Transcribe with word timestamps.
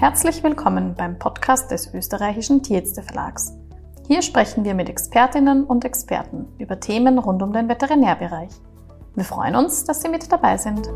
Herzlich 0.00 0.42
willkommen 0.42 0.94
beim 0.94 1.18
Podcast 1.18 1.70
des 1.70 1.92
österreichischen 1.92 2.62
Tierärzte 2.62 3.02
Verlags. 3.02 3.52
Hier 4.08 4.22
sprechen 4.22 4.64
wir 4.64 4.72
mit 4.72 4.88
Expertinnen 4.88 5.64
und 5.64 5.84
Experten 5.84 6.46
über 6.58 6.80
Themen 6.80 7.18
rund 7.18 7.42
um 7.42 7.52
den 7.52 7.68
Veterinärbereich. 7.68 8.48
Wir 9.14 9.24
freuen 9.24 9.56
uns, 9.56 9.84
dass 9.84 10.00
Sie 10.00 10.08
mit 10.08 10.32
dabei 10.32 10.56
sind. 10.56 10.88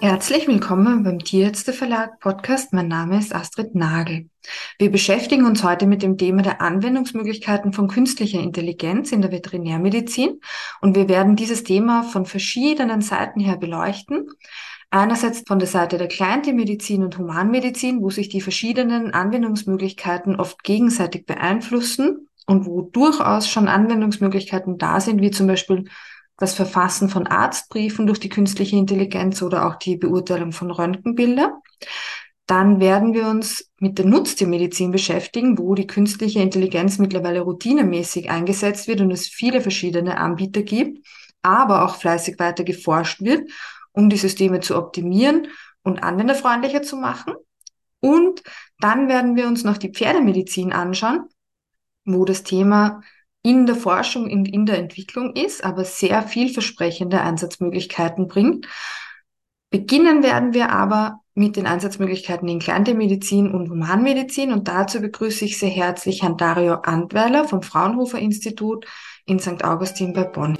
Herzlich 0.00 0.46
willkommen 0.46 1.02
beim 1.02 1.18
Tierärzte 1.18 1.72
Verlag 1.72 2.20
Podcast. 2.20 2.72
Mein 2.72 2.86
Name 2.86 3.18
ist 3.18 3.34
Astrid 3.34 3.74
Nagel. 3.74 4.28
Wir 4.78 4.92
beschäftigen 4.92 5.46
uns 5.46 5.64
heute 5.64 5.86
mit 5.86 6.00
dem 6.00 6.16
Thema 6.16 6.42
der 6.42 6.60
Anwendungsmöglichkeiten 6.60 7.72
von 7.72 7.88
künstlicher 7.88 8.38
Intelligenz 8.38 9.10
in 9.10 9.20
der 9.20 9.32
Veterinärmedizin 9.32 10.40
und 10.80 10.94
wir 10.94 11.08
werden 11.08 11.34
dieses 11.34 11.64
Thema 11.64 12.04
von 12.04 12.24
verschiedenen 12.24 13.00
Seiten 13.00 13.40
her 13.40 13.56
beleuchten. 13.56 14.28
Einerseits 14.94 15.42
von 15.44 15.58
der 15.58 15.66
Seite 15.66 15.98
der 15.98 16.06
Kleintiermedizin 16.06 17.02
und 17.02 17.18
Humanmedizin, 17.18 18.00
wo 18.00 18.10
sich 18.10 18.28
die 18.28 18.40
verschiedenen 18.40 19.12
Anwendungsmöglichkeiten 19.12 20.36
oft 20.36 20.62
gegenseitig 20.62 21.26
beeinflussen 21.26 22.28
und 22.46 22.64
wo 22.64 22.82
durchaus 22.82 23.48
schon 23.48 23.66
Anwendungsmöglichkeiten 23.66 24.78
da 24.78 25.00
sind, 25.00 25.20
wie 25.20 25.32
zum 25.32 25.48
Beispiel 25.48 25.86
das 26.36 26.54
Verfassen 26.54 27.08
von 27.08 27.26
Arztbriefen 27.26 28.06
durch 28.06 28.20
die 28.20 28.28
künstliche 28.28 28.76
Intelligenz 28.76 29.42
oder 29.42 29.66
auch 29.66 29.80
die 29.80 29.96
Beurteilung 29.96 30.52
von 30.52 30.70
Röntgenbilder. 30.70 31.60
Dann 32.46 32.78
werden 32.78 33.14
wir 33.14 33.26
uns 33.26 33.72
mit 33.80 33.98
der 33.98 34.06
Nutztiermedizin 34.06 34.92
beschäftigen, 34.92 35.58
wo 35.58 35.74
die 35.74 35.88
künstliche 35.88 36.38
Intelligenz 36.38 36.98
mittlerweile 36.98 37.40
routinemäßig 37.40 38.30
eingesetzt 38.30 38.86
wird 38.86 39.00
und 39.00 39.10
es 39.10 39.26
viele 39.26 39.60
verschiedene 39.60 40.18
Anbieter 40.18 40.62
gibt, 40.62 41.04
aber 41.42 41.84
auch 41.84 41.96
fleißig 41.96 42.38
weiter 42.38 42.62
geforscht 42.62 43.22
wird 43.22 43.50
um 43.94 44.10
die 44.10 44.18
Systeme 44.18 44.60
zu 44.60 44.76
optimieren 44.76 45.48
und 45.82 46.02
anwenderfreundlicher 46.02 46.82
zu 46.82 46.96
machen. 46.96 47.34
Und 48.00 48.42
dann 48.78 49.08
werden 49.08 49.36
wir 49.36 49.46
uns 49.46 49.64
noch 49.64 49.78
die 49.78 49.92
Pferdemedizin 49.92 50.72
anschauen, 50.72 51.24
wo 52.04 52.26
das 52.26 52.42
Thema 52.42 53.00
in 53.42 53.66
der 53.66 53.76
Forschung 53.76 54.30
und 54.30 54.46
in 54.46 54.66
der 54.66 54.78
Entwicklung 54.78 55.34
ist, 55.34 55.64
aber 55.64 55.84
sehr 55.84 56.22
vielversprechende 56.22 57.20
Einsatzmöglichkeiten 57.20 58.26
bringt. 58.26 58.66
Beginnen 59.70 60.22
werden 60.22 60.54
wir 60.54 60.70
aber 60.70 61.20
mit 61.34 61.56
den 61.56 61.66
Einsatzmöglichkeiten 61.66 62.48
in 62.48 62.60
Kleintiermedizin 62.60 63.50
und 63.50 63.70
Humanmedizin 63.70 64.52
und 64.52 64.68
dazu 64.68 65.00
begrüße 65.00 65.44
ich 65.44 65.58
sehr 65.58 65.70
herzlich 65.70 66.22
Herrn 66.22 66.36
Dario 66.36 66.74
Antweiler 66.74 67.46
vom 67.46 67.62
Fraunhofer 67.62 68.18
Institut 68.18 68.86
in 69.26 69.40
St. 69.40 69.64
Augustin 69.64 70.12
bei 70.12 70.24
Bonn. 70.24 70.56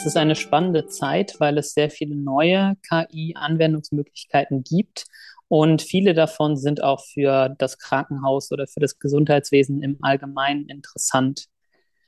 Es 0.00 0.06
ist 0.06 0.16
eine 0.16 0.34
spannende 0.34 0.86
Zeit, 0.86 1.34
weil 1.40 1.58
es 1.58 1.74
sehr 1.74 1.90
viele 1.90 2.16
neue 2.16 2.72
KI-Anwendungsmöglichkeiten 2.88 4.64
gibt 4.64 5.04
und 5.46 5.82
viele 5.82 6.14
davon 6.14 6.56
sind 6.56 6.82
auch 6.82 7.04
für 7.04 7.54
das 7.58 7.76
Krankenhaus 7.76 8.50
oder 8.50 8.66
für 8.66 8.80
das 8.80 8.98
Gesundheitswesen 8.98 9.82
im 9.82 9.98
Allgemeinen 10.00 10.70
interessant. 10.70 11.48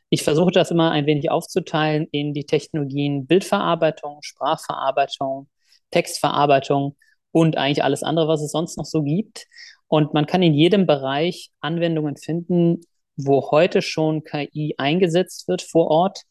Ich 0.08 0.22
versuche 0.22 0.52
das 0.52 0.70
immer 0.70 0.90
ein 0.90 1.04
wenig 1.04 1.30
aufzuteilen 1.30 2.08
in 2.12 2.32
die 2.32 2.46
Technologien 2.46 3.26
Bildverarbeitung, 3.26 4.20
Sprachverarbeitung, 4.22 5.50
Textverarbeitung 5.90 6.96
und 7.30 7.58
eigentlich 7.58 7.84
alles 7.84 8.02
andere, 8.02 8.26
was 8.26 8.40
es 8.40 8.52
sonst 8.52 8.78
noch 8.78 8.86
so 8.86 9.02
gibt. 9.02 9.44
Und 9.86 10.14
man 10.14 10.24
kann 10.24 10.42
in 10.42 10.54
jedem 10.54 10.86
Bereich 10.86 11.50
Anwendungen 11.60 12.16
finden, 12.16 12.80
wo 13.16 13.50
heute 13.50 13.82
schon 13.82 14.24
KI 14.24 14.76
eingesetzt 14.78 15.46
wird 15.46 15.60
vor 15.60 15.88
Ort 15.88 16.22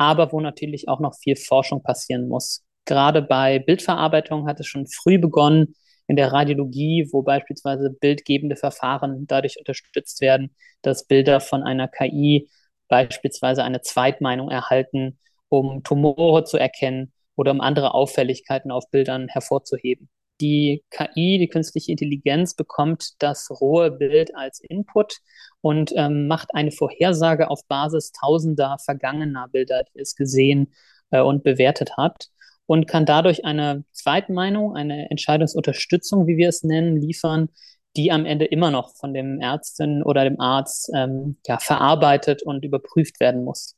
aber 0.00 0.32
wo 0.32 0.40
natürlich 0.40 0.88
auch 0.88 0.98
noch 0.98 1.14
viel 1.14 1.36
Forschung 1.36 1.82
passieren 1.82 2.26
muss. 2.26 2.64
Gerade 2.86 3.20
bei 3.20 3.58
Bildverarbeitung 3.58 4.46
hat 4.46 4.58
es 4.58 4.66
schon 4.66 4.86
früh 4.86 5.18
begonnen, 5.18 5.74
in 6.06 6.16
der 6.16 6.32
Radiologie, 6.32 7.06
wo 7.12 7.20
beispielsweise 7.22 7.90
bildgebende 7.90 8.56
Verfahren 8.56 9.26
dadurch 9.26 9.58
unterstützt 9.58 10.22
werden, 10.22 10.56
dass 10.80 11.06
Bilder 11.06 11.40
von 11.40 11.62
einer 11.62 11.86
KI 11.86 12.48
beispielsweise 12.88 13.62
eine 13.62 13.82
Zweitmeinung 13.82 14.50
erhalten, 14.50 15.18
um 15.50 15.82
Tumore 15.82 16.44
zu 16.44 16.56
erkennen 16.56 17.12
oder 17.36 17.50
um 17.50 17.60
andere 17.60 17.92
Auffälligkeiten 17.92 18.70
auf 18.70 18.90
Bildern 18.90 19.28
hervorzuheben. 19.28 20.08
Die 20.40 20.84
KI, 20.90 21.38
die 21.38 21.48
künstliche 21.48 21.92
Intelligenz, 21.92 22.54
bekommt 22.54 23.22
das 23.22 23.50
rohe 23.60 23.90
Bild 23.90 24.34
als 24.34 24.60
Input 24.60 25.18
und 25.60 25.92
ähm, 25.96 26.26
macht 26.28 26.54
eine 26.54 26.72
Vorhersage 26.72 27.50
auf 27.50 27.66
Basis 27.66 28.12
tausender 28.12 28.78
vergangener 28.82 29.48
Bilder, 29.48 29.84
die 29.94 30.00
es 30.00 30.16
gesehen 30.16 30.72
äh, 31.10 31.20
und 31.20 31.44
bewertet 31.44 31.96
hat 31.96 32.30
und 32.66 32.86
kann 32.86 33.04
dadurch 33.04 33.44
eine 33.44 33.84
Zweitmeinung, 33.92 34.76
eine 34.76 35.10
Entscheidungsunterstützung, 35.10 36.26
wie 36.26 36.36
wir 36.36 36.48
es 36.48 36.62
nennen, 36.62 36.96
liefern, 36.96 37.48
die 37.96 38.12
am 38.12 38.24
Ende 38.24 38.44
immer 38.44 38.70
noch 38.70 38.94
von 38.96 39.12
dem 39.12 39.40
Ärztin 39.40 40.02
oder 40.02 40.24
dem 40.24 40.40
Arzt 40.40 40.90
ähm, 40.94 41.36
ja, 41.46 41.58
verarbeitet 41.58 42.42
und 42.44 42.64
überprüft 42.64 43.18
werden 43.18 43.44
muss. 43.44 43.76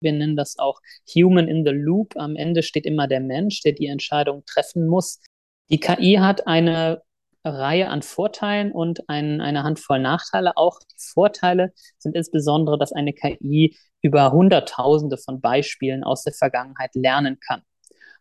Wir 0.00 0.12
nennen 0.12 0.36
das 0.36 0.58
auch 0.58 0.80
Human 1.14 1.48
in 1.48 1.64
the 1.66 1.72
Loop. 1.72 2.16
Am 2.16 2.34
Ende 2.34 2.62
steht 2.62 2.86
immer 2.86 3.06
der 3.06 3.20
Mensch, 3.20 3.60
der 3.60 3.72
die 3.72 3.86
Entscheidung 3.86 4.42
treffen 4.46 4.86
muss. 4.86 5.20
Die 5.70 5.78
KI 5.78 6.16
hat 6.20 6.48
eine 6.48 7.02
Reihe 7.44 7.88
an 7.88 8.02
Vorteilen 8.02 8.72
und 8.72 9.08
ein, 9.08 9.40
eine 9.40 9.62
Handvoll 9.62 10.00
Nachteile. 10.00 10.56
Auch 10.56 10.80
die 10.80 10.96
Vorteile 10.98 11.72
sind 11.98 12.16
insbesondere, 12.16 12.76
dass 12.76 12.92
eine 12.92 13.12
KI 13.12 13.76
über 14.02 14.32
Hunderttausende 14.32 15.16
von 15.16 15.40
Beispielen 15.40 16.02
aus 16.02 16.24
der 16.24 16.32
Vergangenheit 16.32 16.90
lernen 16.94 17.38
kann. 17.40 17.62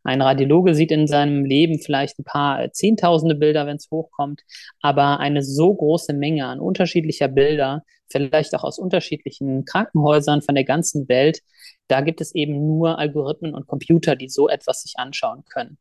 Ein 0.04 0.22
Radiologe 0.22 0.76
sieht 0.76 0.92
in 0.92 1.08
seinem 1.08 1.44
Leben 1.44 1.80
vielleicht 1.80 2.20
ein 2.20 2.24
paar 2.24 2.72
Zehntausende 2.72 3.36
Bilder, 3.36 3.66
wenn 3.66 3.78
es 3.78 3.90
hochkommt, 3.92 4.44
aber 4.82 5.20
eine 5.20 5.44
so 5.44 5.74
große 5.74 6.14
Menge 6.14 6.46
an 6.46 6.60
unterschiedlicher 6.60 7.28
Bilder, 7.28 7.84
vielleicht 8.10 8.56
auch 8.56 8.64
aus 8.64 8.80
unterschiedlichen 8.80 9.66
Krankenhäusern 9.66 10.42
von 10.42 10.56
der 10.56 10.64
ganzen 10.64 11.10
Welt, 11.10 11.42
da 11.88 12.02
gibt 12.02 12.22
es 12.22 12.34
eben 12.34 12.66
nur 12.66 12.98
Algorithmen 12.98 13.54
und 13.54 13.68
Computer, 13.68 14.16
die 14.16 14.30
so 14.30 14.48
etwas 14.48 14.84
sich 14.84 14.94
anschauen 14.98 15.44
können. 15.52 15.78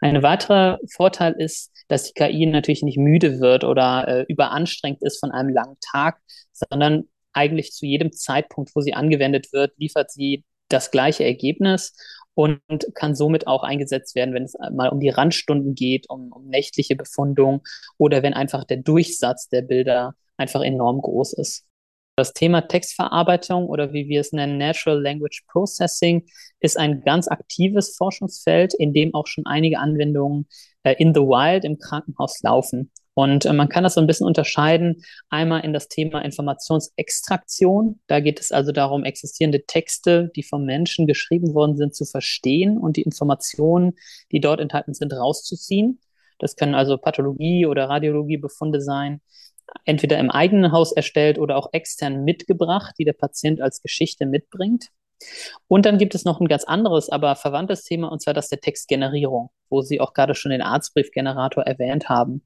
Ein 0.00 0.22
weiterer 0.22 0.78
Vorteil 0.94 1.34
ist, 1.38 1.72
dass 1.88 2.04
die 2.04 2.12
KI 2.14 2.46
natürlich 2.46 2.82
nicht 2.82 2.98
müde 2.98 3.40
wird 3.40 3.64
oder 3.64 4.06
äh, 4.08 4.24
überanstrengt 4.28 5.02
ist 5.02 5.20
von 5.20 5.30
einem 5.30 5.50
langen 5.50 5.76
Tag, 5.80 6.18
sondern 6.52 7.04
eigentlich 7.32 7.72
zu 7.72 7.86
jedem 7.86 8.12
Zeitpunkt, 8.12 8.74
wo 8.74 8.80
sie 8.80 8.94
angewendet 8.94 9.52
wird, 9.52 9.72
liefert 9.76 10.10
sie 10.10 10.44
das 10.68 10.90
gleiche 10.90 11.24
Ergebnis 11.24 11.94
und 12.34 12.60
kann 12.94 13.14
somit 13.14 13.46
auch 13.46 13.62
eingesetzt 13.62 14.14
werden, 14.14 14.34
wenn 14.34 14.44
es 14.44 14.54
mal 14.72 14.88
um 14.88 15.00
die 15.00 15.08
Randstunden 15.08 15.74
geht, 15.74 16.08
um, 16.10 16.32
um 16.32 16.48
nächtliche 16.48 16.96
Befundung 16.96 17.62
oder 17.98 18.22
wenn 18.22 18.34
einfach 18.34 18.64
der 18.64 18.78
Durchsatz 18.78 19.48
der 19.48 19.62
Bilder 19.62 20.14
einfach 20.36 20.62
enorm 20.62 21.00
groß 21.00 21.34
ist. 21.34 21.64
Das 22.18 22.32
Thema 22.32 22.62
Textverarbeitung 22.62 23.66
oder 23.66 23.92
wie 23.92 24.08
wir 24.08 24.22
es 24.22 24.32
nennen, 24.32 24.56
Natural 24.56 25.02
Language 25.02 25.44
Processing, 25.48 26.26
ist 26.60 26.78
ein 26.78 27.02
ganz 27.02 27.28
aktives 27.28 27.94
Forschungsfeld, 27.94 28.72
in 28.72 28.94
dem 28.94 29.14
auch 29.14 29.26
schon 29.26 29.44
einige 29.44 29.78
Anwendungen 29.78 30.46
äh, 30.82 30.94
in 30.94 31.12
the 31.12 31.20
wild 31.20 31.66
im 31.66 31.78
Krankenhaus 31.78 32.42
laufen. 32.42 32.90
Und 33.12 33.44
äh, 33.44 33.52
man 33.52 33.68
kann 33.68 33.84
das 33.84 33.94
so 33.94 34.00
ein 34.00 34.06
bisschen 34.06 34.26
unterscheiden, 34.26 35.02
einmal 35.28 35.62
in 35.62 35.74
das 35.74 35.88
Thema 35.88 36.22
Informationsextraktion. 36.22 38.00
Da 38.06 38.20
geht 38.20 38.40
es 38.40 38.50
also 38.50 38.72
darum, 38.72 39.04
existierende 39.04 39.66
Texte, 39.66 40.30
die 40.34 40.42
vom 40.42 40.64
Menschen 40.64 41.06
geschrieben 41.06 41.52
worden 41.52 41.76
sind, 41.76 41.94
zu 41.94 42.06
verstehen 42.06 42.78
und 42.78 42.96
die 42.96 43.02
Informationen, 43.02 43.92
die 44.32 44.40
dort 44.40 44.60
enthalten 44.60 44.94
sind, 44.94 45.12
rauszuziehen. 45.12 46.00
Das 46.38 46.56
können 46.56 46.74
also 46.74 46.96
Pathologie- 46.96 47.66
oder 47.66 47.90
Radiologiebefunde 47.90 48.80
sein 48.80 49.20
entweder 49.84 50.18
im 50.18 50.30
eigenen 50.30 50.72
Haus 50.72 50.92
erstellt 50.92 51.38
oder 51.38 51.56
auch 51.56 51.68
extern 51.72 52.24
mitgebracht, 52.24 52.94
die 52.98 53.04
der 53.04 53.12
Patient 53.12 53.60
als 53.60 53.82
Geschichte 53.82 54.26
mitbringt. 54.26 54.88
Und 55.66 55.86
dann 55.86 55.98
gibt 55.98 56.14
es 56.14 56.24
noch 56.24 56.40
ein 56.40 56.48
ganz 56.48 56.64
anderes, 56.64 57.08
aber 57.08 57.36
verwandtes 57.36 57.84
Thema, 57.84 58.08
und 58.08 58.20
zwar 58.20 58.34
das 58.34 58.48
der 58.48 58.60
Textgenerierung, 58.60 59.50
wo 59.70 59.80
Sie 59.80 60.00
auch 60.00 60.12
gerade 60.12 60.34
schon 60.34 60.50
den 60.50 60.62
Arztbriefgenerator 60.62 61.64
erwähnt 61.64 62.08
haben. 62.08 62.42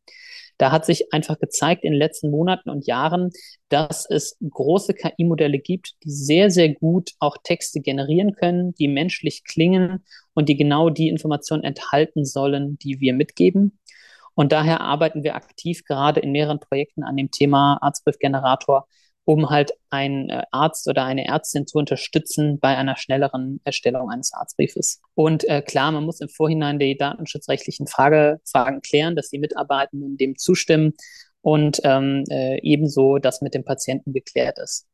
Da 0.56 0.70
hat 0.72 0.84
sich 0.84 1.12
einfach 1.12 1.38
gezeigt 1.38 1.84
in 1.84 1.92
den 1.92 1.98
letzten 1.98 2.30
Monaten 2.30 2.68
und 2.68 2.86
Jahren, 2.86 3.30
dass 3.70 4.08
es 4.08 4.36
große 4.46 4.92
KI-Modelle 4.92 5.58
gibt, 5.58 5.94
die 6.04 6.10
sehr, 6.10 6.50
sehr 6.50 6.74
gut 6.74 7.12
auch 7.18 7.38
Texte 7.42 7.80
generieren 7.80 8.34
können, 8.34 8.74
die 8.74 8.86
menschlich 8.86 9.42
klingen 9.44 10.04
und 10.34 10.50
die 10.50 10.56
genau 10.56 10.90
die 10.90 11.08
Informationen 11.08 11.64
enthalten 11.64 12.26
sollen, 12.26 12.78
die 12.78 13.00
wir 13.00 13.14
mitgeben. 13.14 13.78
Und 14.34 14.52
daher 14.52 14.80
arbeiten 14.80 15.22
wir 15.22 15.34
aktiv 15.34 15.84
gerade 15.84 16.20
in 16.20 16.32
mehreren 16.32 16.60
Projekten 16.60 17.02
an 17.02 17.16
dem 17.16 17.30
Thema 17.30 17.78
Arztbriefgenerator, 17.80 18.86
um 19.24 19.50
halt 19.50 19.72
einen 19.90 20.28
äh, 20.30 20.42
Arzt 20.50 20.88
oder 20.88 21.04
eine 21.04 21.26
Ärztin 21.26 21.66
zu 21.66 21.78
unterstützen 21.78 22.58
bei 22.58 22.76
einer 22.76 22.96
schnelleren 22.96 23.60
Erstellung 23.64 24.10
eines 24.10 24.32
Arztbriefes. 24.32 25.00
Und 25.14 25.44
äh, 25.44 25.62
klar, 25.62 25.92
man 25.92 26.04
muss 26.04 26.20
im 26.20 26.28
Vorhinein 26.28 26.78
die 26.78 26.96
datenschutzrechtlichen 26.96 27.86
Frage, 27.86 28.40
Fragen 28.44 28.80
klären, 28.80 29.16
dass 29.16 29.30
die 29.30 29.38
Mitarbeitenden 29.38 30.16
dem 30.16 30.36
zustimmen 30.36 30.94
und 31.42 31.80
ähm, 31.84 32.24
äh, 32.28 32.60
ebenso, 32.62 33.18
dass 33.18 33.40
mit 33.40 33.54
dem 33.54 33.64
Patienten 33.64 34.12
geklärt 34.12 34.58
ist. 34.58 34.89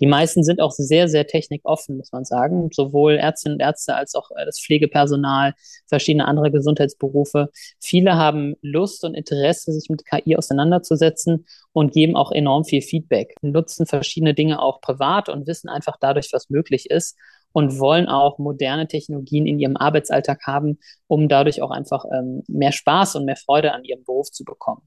Die 0.00 0.06
meisten 0.06 0.42
sind 0.42 0.60
auch 0.60 0.72
sehr, 0.72 1.08
sehr 1.08 1.26
technikoffen, 1.26 1.96
muss 1.96 2.12
man 2.12 2.24
sagen. 2.24 2.70
Sowohl 2.72 3.14
Ärztinnen 3.14 3.56
und 3.56 3.60
Ärzte 3.60 3.94
als 3.94 4.14
auch 4.14 4.30
äh, 4.32 4.44
das 4.44 4.60
Pflegepersonal, 4.60 5.54
verschiedene 5.86 6.26
andere 6.26 6.50
Gesundheitsberufe. 6.50 7.50
Viele 7.80 8.16
haben 8.16 8.54
Lust 8.60 9.04
und 9.04 9.14
Interesse, 9.14 9.72
sich 9.72 9.88
mit 9.88 10.04
KI 10.04 10.36
auseinanderzusetzen 10.36 11.46
und 11.72 11.92
geben 11.92 12.16
auch 12.16 12.32
enorm 12.32 12.64
viel 12.64 12.82
Feedback, 12.82 13.34
nutzen 13.42 13.86
verschiedene 13.86 14.34
Dinge 14.34 14.60
auch 14.60 14.80
privat 14.80 15.28
und 15.28 15.46
wissen 15.46 15.68
einfach 15.68 15.96
dadurch, 16.00 16.30
was 16.32 16.50
möglich 16.50 16.90
ist 16.90 17.16
und 17.52 17.78
wollen 17.78 18.08
auch 18.08 18.38
moderne 18.38 18.88
Technologien 18.88 19.46
in 19.46 19.60
ihrem 19.60 19.76
Arbeitsalltag 19.76 20.42
haben, 20.44 20.78
um 21.06 21.28
dadurch 21.28 21.62
auch 21.62 21.70
einfach 21.70 22.04
ähm, 22.12 22.42
mehr 22.48 22.72
Spaß 22.72 23.14
und 23.16 23.24
mehr 23.24 23.36
Freude 23.36 23.72
an 23.72 23.84
ihrem 23.84 24.04
Beruf 24.04 24.30
zu 24.32 24.44
bekommen. 24.44 24.82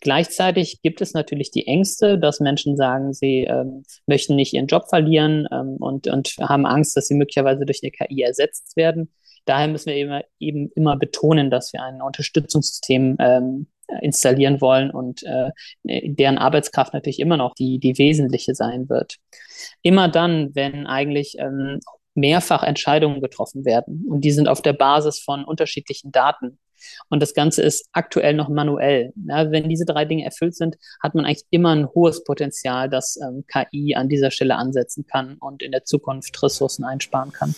Gleichzeitig 0.00 0.82
gibt 0.82 1.00
es 1.00 1.14
natürlich 1.14 1.50
die 1.50 1.66
Ängste, 1.66 2.18
dass 2.18 2.40
Menschen 2.40 2.76
sagen, 2.76 3.12
sie 3.12 3.44
ähm, 3.44 3.84
möchten 4.06 4.36
nicht 4.36 4.52
ihren 4.52 4.66
Job 4.66 4.88
verlieren 4.88 5.46
ähm, 5.52 5.76
und, 5.78 6.06
und 6.08 6.36
haben 6.40 6.66
Angst, 6.66 6.96
dass 6.96 7.08
sie 7.08 7.14
möglicherweise 7.14 7.64
durch 7.64 7.80
eine 7.82 7.90
KI 7.90 8.22
ersetzt 8.22 8.76
werden. 8.76 9.12
Daher 9.44 9.68
müssen 9.68 9.86
wir 9.86 9.96
eben, 9.96 10.20
eben 10.38 10.70
immer 10.74 10.96
betonen, 10.96 11.50
dass 11.50 11.72
wir 11.72 11.82
ein 11.82 12.00
Unterstützungssystem 12.00 13.16
ähm, 13.18 13.66
installieren 14.00 14.60
wollen 14.60 14.90
und 14.90 15.22
äh, 15.24 15.50
deren 15.84 16.38
Arbeitskraft 16.38 16.94
natürlich 16.94 17.20
immer 17.20 17.36
noch 17.36 17.54
die, 17.54 17.78
die 17.78 17.98
wesentliche 17.98 18.54
sein 18.54 18.88
wird. 18.88 19.16
Immer 19.82 20.08
dann, 20.08 20.54
wenn 20.54 20.86
eigentlich 20.86 21.36
ähm, 21.38 21.80
mehrfach 22.14 22.62
Entscheidungen 22.62 23.20
getroffen 23.20 23.64
werden 23.64 24.06
und 24.08 24.22
die 24.22 24.30
sind 24.30 24.48
auf 24.48 24.62
der 24.62 24.72
Basis 24.72 25.18
von 25.18 25.44
unterschiedlichen 25.44 26.12
Daten 26.12 26.58
und 27.08 27.20
das 27.20 27.34
Ganze 27.34 27.62
ist 27.62 27.88
aktuell 27.92 28.34
noch 28.34 28.48
manuell. 28.48 29.12
Ja, 29.26 29.50
wenn 29.50 29.68
diese 29.68 29.84
drei 29.84 30.04
Dinge 30.04 30.24
erfüllt 30.24 30.54
sind, 30.54 30.76
hat 31.02 31.14
man 31.14 31.24
eigentlich 31.24 31.44
immer 31.50 31.74
ein 31.74 31.88
hohes 31.94 32.24
Potenzial, 32.24 32.88
dass 32.88 33.16
ähm, 33.16 33.44
KI 33.46 33.94
an 33.94 34.08
dieser 34.08 34.30
Stelle 34.30 34.56
ansetzen 34.56 35.06
kann 35.06 35.36
und 35.38 35.62
in 35.62 35.72
der 35.72 35.84
Zukunft 35.84 36.42
Ressourcen 36.42 36.84
einsparen 36.84 37.32
kann. 37.32 37.54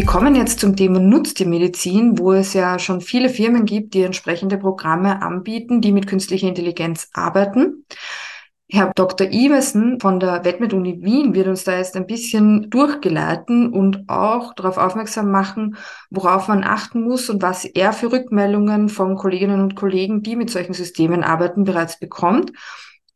Wir 0.00 0.06
kommen 0.06 0.34
jetzt 0.34 0.60
zum 0.60 0.76
Thema 0.76 0.98
Nutztiermedizin, 0.98 2.18
wo 2.18 2.32
es 2.32 2.54
ja 2.54 2.78
schon 2.78 3.02
viele 3.02 3.28
Firmen 3.28 3.66
gibt, 3.66 3.92
die 3.92 4.02
entsprechende 4.02 4.56
Programme 4.56 5.20
anbieten, 5.20 5.82
die 5.82 5.92
mit 5.92 6.06
künstlicher 6.06 6.48
Intelligenz 6.48 7.10
arbeiten. 7.12 7.84
Herr 8.72 8.92
Dr. 8.94 9.26
Iversen 9.32 9.98
von 9.98 10.20
der 10.20 10.44
Wettmet-Uni 10.44 11.02
Wien 11.02 11.34
wird 11.34 11.48
uns 11.48 11.64
da 11.64 11.76
jetzt 11.76 11.96
ein 11.96 12.06
bisschen 12.06 12.70
durchgeleiten 12.70 13.72
und 13.72 14.04
auch 14.08 14.54
darauf 14.54 14.78
aufmerksam 14.78 15.32
machen, 15.32 15.76
worauf 16.08 16.46
man 16.46 16.62
achten 16.62 17.02
muss 17.02 17.28
und 17.30 17.42
was 17.42 17.64
er 17.64 17.92
für 17.92 18.12
Rückmeldungen 18.12 18.88
von 18.88 19.16
Kolleginnen 19.16 19.60
und 19.60 19.74
Kollegen, 19.74 20.22
die 20.22 20.36
mit 20.36 20.50
solchen 20.50 20.74
Systemen 20.74 21.24
arbeiten, 21.24 21.64
bereits 21.64 21.98
bekommt. 21.98 22.52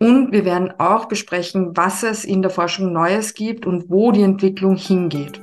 Und 0.01 0.33
wir 0.33 0.45
werden 0.45 0.73
auch 0.79 1.05
besprechen, 1.05 1.77
was 1.77 2.03
es 2.03 2.25
in 2.25 2.43
der 2.43 2.51
Forschung 2.51 2.93
Neues 2.93 3.35
gibt 3.35 3.65
und 3.65 3.89
wo 3.89 4.11
die 4.11 4.23
Entwicklung 4.23 4.75
hingeht. 4.75 5.41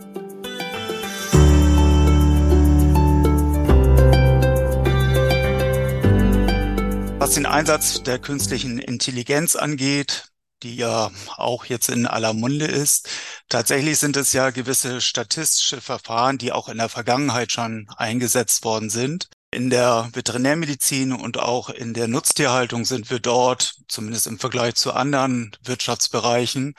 Was 7.31 7.35
den 7.35 7.45
Einsatz 7.45 8.03
der 8.03 8.19
künstlichen 8.19 8.77
Intelligenz 8.77 9.55
angeht, 9.55 10.25
die 10.63 10.75
ja 10.75 11.11
auch 11.37 11.63
jetzt 11.63 11.87
in 11.87 12.05
aller 12.05 12.33
Munde 12.33 12.65
ist. 12.65 13.07
Tatsächlich 13.47 13.99
sind 13.99 14.17
es 14.17 14.33
ja 14.33 14.49
gewisse 14.49 14.99
statistische 14.99 15.79
Verfahren, 15.79 16.37
die 16.37 16.51
auch 16.51 16.67
in 16.67 16.77
der 16.77 16.89
Vergangenheit 16.89 17.53
schon 17.53 17.87
eingesetzt 17.95 18.65
worden 18.65 18.89
sind. 18.89 19.29
In 19.49 19.69
der 19.69 20.09
Veterinärmedizin 20.11 21.13
und 21.13 21.39
auch 21.39 21.69
in 21.69 21.93
der 21.93 22.09
Nutztierhaltung 22.09 22.83
sind 22.83 23.09
wir 23.09 23.19
dort, 23.19 23.75
zumindest 23.87 24.27
im 24.27 24.37
Vergleich 24.37 24.75
zu 24.75 24.91
anderen 24.91 25.55
Wirtschaftsbereichen, 25.63 26.73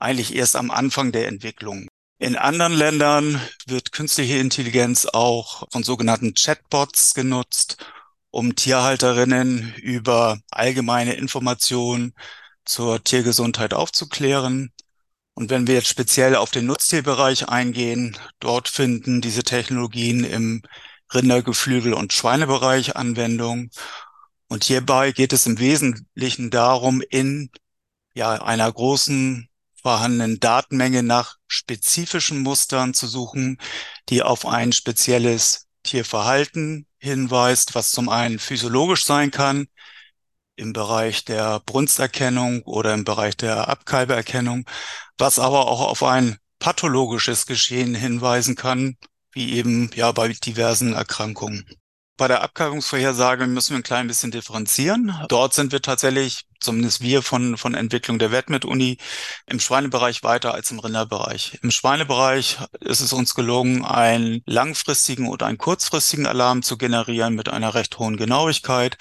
eigentlich 0.00 0.34
erst 0.34 0.56
am 0.56 0.72
Anfang 0.72 1.12
der 1.12 1.28
Entwicklung. 1.28 1.86
In 2.18 2.34
anderen 2.34 2.72
Ländern 2.72 3.40
wird 3.66 3.92
künstliche 3.92 4.38
Intelligenz 4.38 5.06
auch 5.06 5.62
von 5.70 5.84
sogenannten 5.84 6.34
Chatbots 6.34 7.14
genutzt 7.14 7.76
um 8.32 8.56
Tierhalterinnen 8.56 9.74
über 9.76 10.40
allgemeine 10.50 11.12
Informationen 11.14 12.14
zur 12.64 13.04
Tiergesundheit 13.04 13.74
aufzuklären. 13.74 14.72
Und 15.34 15.50
wenn 15.50 15.66
wir 15.66 15.74
jetzt 15.74 15.88
speziell 15.88 16.34
auf 16.34 16.50
den 16.50 16.66
Nutztierbereich 16.66 17.48
eingehen, 17.48 18.16
dort 18.40 18.68
finden 18.68 19.20
diese 19.20 19.42
Technologien 19.44 20.24
im 20.24 20.62
Rinder-, 21.12 21.42
Geflügel- 21.42 21.92
und 21.92 22.14
Schweinebereich 22.14 22.96
Anwendung. 22.96 23.70
Und 24.48 24.64
hierbei 24.64 25.12
geht 25.12 25.34
es 25.34 25.46
im 25.46 25.58
Wesentlichen 25.58 26.50
darum, 26.50 27.02
in 27.10 27.50
ja, 28.14 28.42
einer 28.42 28.72
großen 28.72 29.48
vorhandenen 29.82 30.40
Datenmenge 30.40 31.02
nach 31.02 31.36
spezifischen 31.48 32.40
Mustern 32.40 32.94
zu 32.94 33.06
suchen, 33.06 33.58
die 34.08 34.22
auf 34.22 34.46
ein 34.46 34.72
spezielles 34.72 35.66
Tierverhalten 35.82 36.86
hinweist, 37.02 37.74
was 37.74 37.90
zum 37.90 38.08
einen 38.08 38.38
physiologisch 38.38 39.04
sein 39.04 39.30
kann, 39.32 39.66
im 40.54 40.72
Bereich 40.72 41.24
der 41.24 41.60
Brunsterkennung 41.60 42.62
oder 42.62 42.94
im 42.94 43.04
Bereich 43.04 43.36
der 43.36 43.68
Abkalberkennung, 43.68 44.64
was 45.18 45.38
aber 45.38 45.66
auch 45.66 45.80
auf 45.80 46.02
ein 46.04 46.38
pathologisches 46.60 47.46
Geschehen 47.46 47.94
hinweisen 47.94 48.54
kann, 48.54 48.96
wie 49.32 49.54
eben 49.54 49.90
ja 49.94 50.12
bei 50.12 50.28
diversen 50.28 50.92
Erkrankungen. 50.92 51.66
Bei 52.22 52.28
der 52.28 52.42
Abkalbungsvorhersage 52.42 53.48
müssen 53.48 53.70
wir 53.70 53.78
ein 53.80 53.82
klein 53.82 54.06
bisschen 54.06 54.30
differenzieren. 54.30 55.12
Dort 55.28 55.54
sind 55.54 55.72
wir 55.72 55.82
tatsächlich, 55.82 56.44
zumindest 56.60 57.00
wir 57.00 57.20
von, 57.20 57.56
von 57.56 57.74
Entwicklung 57.74 58.20
der 58.20 58.30
Wettmet-Uni, 58.30 58.98
im 59.46 59.58
Schweinebereich 59.58 60.22
weiter 60.22 60.54
als 60.54 60.70
im 60.70 60.78
Rinderbereich. 60.78 61.58
Im 61.62 61.72
Schweinebereich 61.72 62.58
ist 62.78 63.00
es 63.00 63.12
uns 63.12 63.34
gelungen, 63.34 63.84
einen 63.84 64.40
langfristigen 64.46 65.26
oder 65.26 65.46
einen 65.46 65.58
kurzfristigen 65.58 66.28
Alarm 66.28 66.62
zu 66.62 66.78
generieren 66.78 67.34
mit 67.34 67.48
einer 67.48 67.74
recht 67.74 67.98
hohen 67.98 68.16
Genauigkeit. 68.16 68.98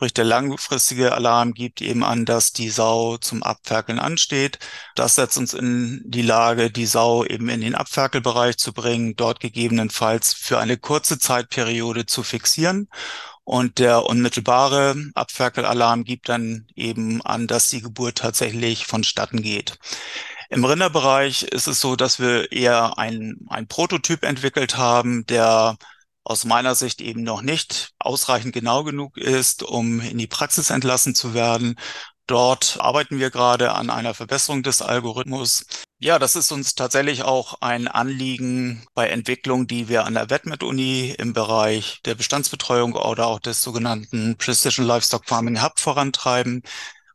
Sprich, 0.00 0.14
der 0.14 0.24
langfristige 0.24 1.12
Alarm 1.12 1.52
gibt 1.52 1.82
eben 1.82 2.02
an, 2.04 2.24
dass 2.24 2.54
die 2.54 2.70
Sau 2.70 3.18
zum 3.18 3.42
Abferkeln 3.42 3.98
ansteht. 3.98 4.58
Das 4.94 5.16
setzt 5.16 5.36
uns 5.36 5.52
in 5.52 6.00
die 6.06 6.22
Lage, 6.22 6.70
die 6.70 6.86
Sau 6.86 7.22
eben 7.22 7.50
in 7.50 7.60
den 7.60 7.74
Abferkelbereich 7.74 8.56
zu 8.56 8.72
bringen, 8.72 9.14
dort 9.14 9.40
gegebenenfalls 9.40 10.32
für 10.32 10.58
eine 10.58 10.78
kurze 10.78 11.18
Zeitperiode 11.18 12.06
zu 12.06 12.22
fixieren. 12.22 12.88
Und 13.44 13.78
der 13.78 14.06
unmittelbare 14.06 14.96
Abferkelalarm 15.14 16.04
gibt 16.04 16.30
dann 16.30 16.66
eben 16.74 17.20
an, 17.20 17.46
dass 17.46 17.68
die 17.68 17.82
Geburt 17.82 18.16
tatsächlich 18.16 18.86
vonstatten 18.86 19.42
geht. 19.42 19.76
Im 20.48 20.64
Rinderbereich 20.64 21.42
ist 21.42 21.66
es 21.66 21.78
so, 21.78 21.94
dass 21.94 22.18
wir 22.18 22.50
eher 22.52 22.96
ein, 22.96 23.36
ein 23.50 23.66
Prototyp 23.66 24.24
entwickelt 24.24 24.78
haben, 24.78 25.26
der 25.26 25.76
aus 26.24 26.44
meiner 26.44 26.74
Sicht 26.74 27.00
eben 27.00 27.22
noch 27.22 27.42
nicht 27.42 27.90
ausreichend 27.98 28.52
genau 28.52 28.84
genug 28.84 29.16
ist, 29.16 29.62
um 29.62 30.00
in 30.00 30.18
die 30.18 30.26
Praxis 30.26 30.70
entlassen 30.70 31.14
zu 31.14 31.34
werden. 31.34 31.76
Dort 32.26 32.78
arbeiten 32.80 33.18
wir 33.18 33.30
gerade 33.30 33.72
an 33.72 33.90
einer 33.90 34.14
Verbesserung 34.14 34.62
des 34.62 34.82
Algorithmus. 34.82 35.64
Ja, 35.98 36.18
das 36.18 36.36
ist 36.36 36.52
uns 36.52 36.74
tatsächlich 36.74 37.24
auch 37.24 37.60
ein 37.60 37.88
Anliegen 37.88 38.86
bei 38.94 39.08
Entwicklung, 39.08 39.66
die 39.66 39.88
wir 39.88 40.04
an 40.06 40.14
der 40.14 40.30
Wettmet-Uni 40.30 41.14
im 41.18 41.32
Bereich 41.32 42.00
der 42.04 42.14
Bestandsbetreuung 42.14 42.94
oder 42.94 43.26
auch 43.26 43.40
des 43.40 43.62
sogenannten 43.62 44.36
Precision 44.36 44.86
Livestock 44.86 45.26
Farming 45.26 45.62
Hub 45.62 45.78
vorantreiben. 45.80 46.62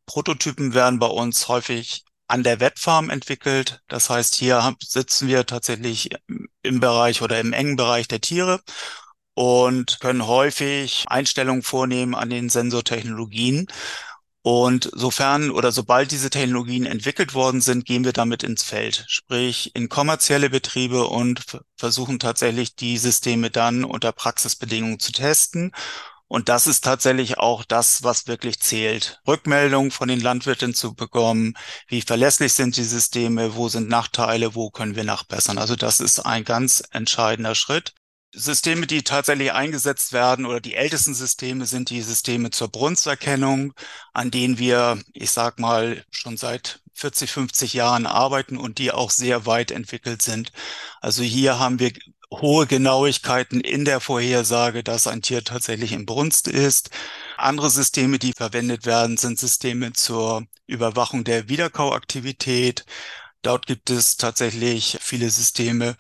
Prototypen 0.06 0.74
werden 0.74 1.00
bei 1.00 1.08
uns 1.08 1.48
häufig 1.48 2.05
an 2.28 2.44
der 2.44 2.60
Wettfarm 2.60 3.10
entwickelt. 3.10 3.82
Das 3.88 4.10
heißt, 4.10 4.36
hier 4.36 4.76
sitzen 4.82 5.28
wir 5.28 5.46
tatsächlich 5.46 6.10
im 6.64 6.80
Bereich 6.80 7.22
oder 7.22 7.40
im 7.40 7.54
engen 7.54 7.76
Bereich 7.76 8.08
der 8.08 8.22
Tiere 8.22 8.62
und 9.34 10.00
können 10.00 10.26
häufig 10.26 11.06
Einstellungen 11.08 11.64
vornehmen 11.64 12.16
an 12.16 12.30
den 12.30 12.50
Sensortechnologien. 12.50 13.68
Und 14.42 14.92
sofern 14.94 15.50
oder 15.50 15.72
sobald 15.72 16.12
diese 16.12 16.30
Technologien 16.30 16.86
entwickelt 16.86 17.34
worden 17.34 17.62
sind, 17.62 17.84
gehen 17.84 18.06
wir 18.06 18.14
damit 18.14 18.44
ins 18.44 18.62
Feld, 18.62 19.04
sprich 19.08 19.72
in 19.76 19.90
kommerzielle 19.90 20.52
Betriebe 20.52 21.08
und 21.08 21.42
versuchen 21.76 22.20
tatsächlich 22.20 22.76
die 22.76 23.00
Systeme 23.00 23.50
dann 23.50 23.84
unter 23.84 24.12
Praxisbedingungen 24.12 25.00
zu 25.00 25.12
testen 25.12 25.72
und 26.28 26.50
das 26.50 26.68
ist 26.68 26.84
tatsächlich 26.84 27.38
auch 27.38 27.64
das, 27.64 28.04
was 28.04 28.28
wirklich 28.28 28.60
zählt. 28.60 29.20
Rückmeldungen 29.28 29.92
von 29.92 30.08
den 30.08 30.20
Landwirten 30.20 30.74
zu 30.74 30.96
bekommen. 30.96 31.54
Wie 31.88 32.02
verlässlich 32.02 32.54
sind 32.54 32.78
die 32.78 32.84
Systeme? 32.84 33.56
Wo 33.56 33.70
sind 33.70 33.88
Nachteile? 33.90 34.56
Wo 34.56 34.72
können 34.72 34.96
wir 34.96 35.04
nachbessern? 35.04 35.58
Also 35.60 35.76
das 35.76 36.00
ist 36.00 36.20
ein 36.20 36.44
ganz 36.44 36.84
entscheidender 36.92 37.54
Schritt. 37.56 37.94
Systeme, 38.34 38.86
die 38.86 39.04
tatsächlich 39.04 39.54
eingesetzt 39.54 40.12
werden 40.12 40.46
oder 40.46 40.60
die 40.60 40.76
ältesten 40.76 41.14
Systeme 41.14 41.66
sind 41.66 41.90
die 41.90 42.02
Systeme 42.02 42.50
zur 42.50 42.70
Brunsterkennung, 42.70 43.74
an 44.12 44.30
denen 44.30 44.58
wir, 44.58 45.02
ich 45.14 45.32
sag 45.32 45.58
mal, 45.60 46.04
schon 46.12 46.36
seit 46.36 46.82
40, 46.96 47.32
50 47.32 47.74
Jahren 47.74 48.06
arbeiten 48.06 48.58
und 48.58 48.78
die 48.78 48.92
auch 48.92 49.12
sehr 49.12 49.46
weit 49.46 49.72
entwickelt 49.72 50.22
sind. 50.22 50.52
Also 51.02 51.24
hier 51.24 51.60
haben 51.60 51.80
wir 51.80 51.92
hohe 52.42 52.68
Genauigkeiten 52.68 53.62
in 53.62 53.86
der 53.86 54.00
Vorhersage, 54.00 54.84
dass 54.84 55.08
ein 55.08 55.22
Tier 55.22 55.44
tatsächlich 55.44 55.92
in 55.92 56.06
Brunst 56.06 56.48
ist. 56.48 56.90
Andere 57.38 57.70
Systeme, 57.70 58.20
die 58.20 58.34
verwendet 58.34 58.86
werden, 58.86 59.18
sind 59.18 59.40
Systeme 59.40 59.94
zur 59.94 60.46
Überwachung 60.68 61.24
der 61.24 61.50
Wiederkauaktivität. 61.50 62.86
Dort 63.42 63.68
gibt 63.68 63.90
es 63.90 64.18
tatsächlich 64.18 64.98
viele 65.02 65.30
Systeme. 65.30 65.96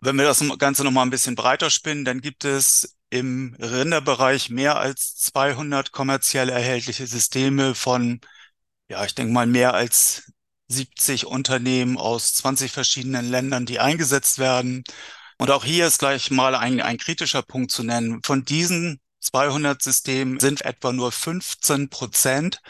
Wenn 0.00 0.16
wir 0.16 0.24
das 0.24 0.42
Ganze 0.58 0.84
noch 0.84 0.92
mal 0.92 1.02
ein 1.02 1.10
bisschen 1.10 1.34
breiter 1.34 1.70
spinnen, 1.70 2.04
dann 2.04 2.20
gibt 2.20 2.44
es 2.44 2.96
im 3.10 3.56
Rinderbereich 3.58 4.50
mehr 4.50 4.78
als 4.78 5.16
200 5.16 5.92
kommerziell 5.92 6.48
erhältliche 6.50 7.06
Systeme 7.06 7.74
von, 7.74 8.20
ja, 8.88 9.04
ich 9.04 9.14
denke 9.14 9.32
mal 9.32 9.46
mehr 9.46 9.74
als 9.74 10.32
70 10.68 11.26
Unternehmen 11.26 11.98
aus 11.98 12.34
20 12.34 12.72
verschiedenen 12.72 13.28
Ländern, 13.30 13.66
die 13.66 13.80
eingesetzt 13.80 14.38
werden. 14.38 14.84
Und 15.38 15.50
auch 15.50 15.64
hier 15.64 15.86
ist 15.86 15.98
gleich 15.98 16.30
mal 16.30 16.54
ein, 16.54 16.80
ein 16.80 16.98
kritischer 16.98 17.42
Punkt 17.42 17.70
zu 17.70 17.84
nennen. 17.84 18.20
Von 18.24 18.44
diesen 18.44 19.00
200 19.20 19.80
Systemen 19.80 20.40
sind 20.40 20.62
etwa 20.62 20.92
nur 20.92 21.12
15 21.12 21.88
Prozent 21.90 22.60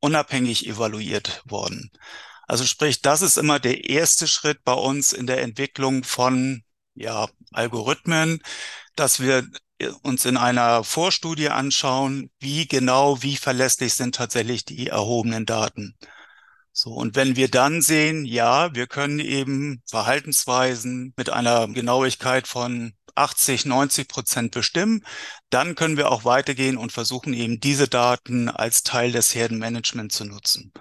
unabhängig 0.00 0.66
evaluiert 0.66 1.42
worden. 1.44 1.90
Also 2.46 2.64
sprich, 2.64 3.00
das 3.02 3.22
ist 3.22 3.38
immer 3.38 3.58
der 3.58 3.88
erste 3.88 4.26
Schritt 4.26 4.64
bei 4.64 4.72
uns 4.72 5.12
in 5.12 5.26
der 5.26 5.42
Entwicklung 5.42 6.04
von 6.04 6.62
ja, 6.94 7.28
Algorithmen, 7.52 8.42
dass 8.96 9.20
wir 9.20 9.46
uns 10.02 10.24
in 10.24 10.36
einer 10.36 10.84
Vorstudie 10.84 11.48
anschauen, 11.48 12.30
wie 12.38 12.66
genau, 12.66 13.22
wie 13.22 13.36
verlässlich 13.36 13.94
sind 13.94 14.14
tatsächlich 14.14 14.64
die 14.64 14.88
erhobenen 14.88 15.46
Daten. 15.46 15.96
So, 16.76 16.90
und 16.90 17.14
wenn 17.14 17.36
wir 17.36 17.48
dann 17.48 17.82
sehen, 17.82 18.24
ja, 18.24 18.74
wir 18.74 18.88
können 18.88 19.20
eben 19.20 19.80
Verhaltensweisen 19.86 21.14
mit 21.16 21.30
einer 21.30 21.68
Genauigkeit 21.68 22.48
von 22.48 22.94
80, 23.14 23.64
90 23.64 24.08
Prozent 24.08 24.50
bestimmen, 24.50 25.04
dann 25.50 25.76
können 25.76 25.96
wir 25.96 26.10
auch 26.10 26.24
weitergehen 26.24 26.76
und 26.76 26.90
versuchen 26.90 27.32
eben 27.32 27.60
diese 27.60 27.86
Daten 27.86 28.48
als 28.48 28.82
Teil 28.82 29.12
des 29.12 29.36
Herdenmanagements 29.36 30.16
zu 30.16 30.24
nutzen. 30.24 30.72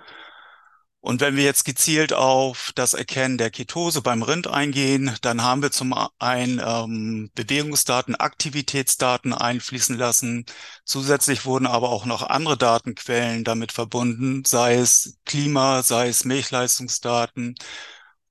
Und 1.03 1.19
wenn 1.19 1.35
wir 1.35 1.43
jetzt 1.43 1.65
gezielt 1.65 2.13
auf 2.13 2.71
das 2.75 2.93
Erkennen 2.93 3.37
der 3.37 3.51
Ketose 3.51 4.01
beim 4.01 4.23
Rind 4.23 4.47
eingehen, 4.47 5.13
dann 5.21 5.41
haben 5.41 5.61
wir 5.61 5.69
zum 5.69 5.93
einen 6.17 6.61
ähm, 6.65 7.29
Bewegungsdaten, 7.35 8.15
Aktivitätsdaten 8.15 9.33
einfließen 9.33 9.97
lassen. 9.97 10.45
Zusätzlich 10.85 11.45
wurden 11.45 11.67
aber 11.67 11.89
auch 11.89 12.05
noch 12.05 12.21
andere 12.23 12.57
Datenquellen 12.57 13.43
damit 13.43 13.73
verbunden, 13.73 14.45
sei 14.45 14.75
es 14.75 15.17
Klima, 15.25 15.83
sei 15.83 16.07
es 16.07 16.23
Milchleistungsdaten 16.23 17.55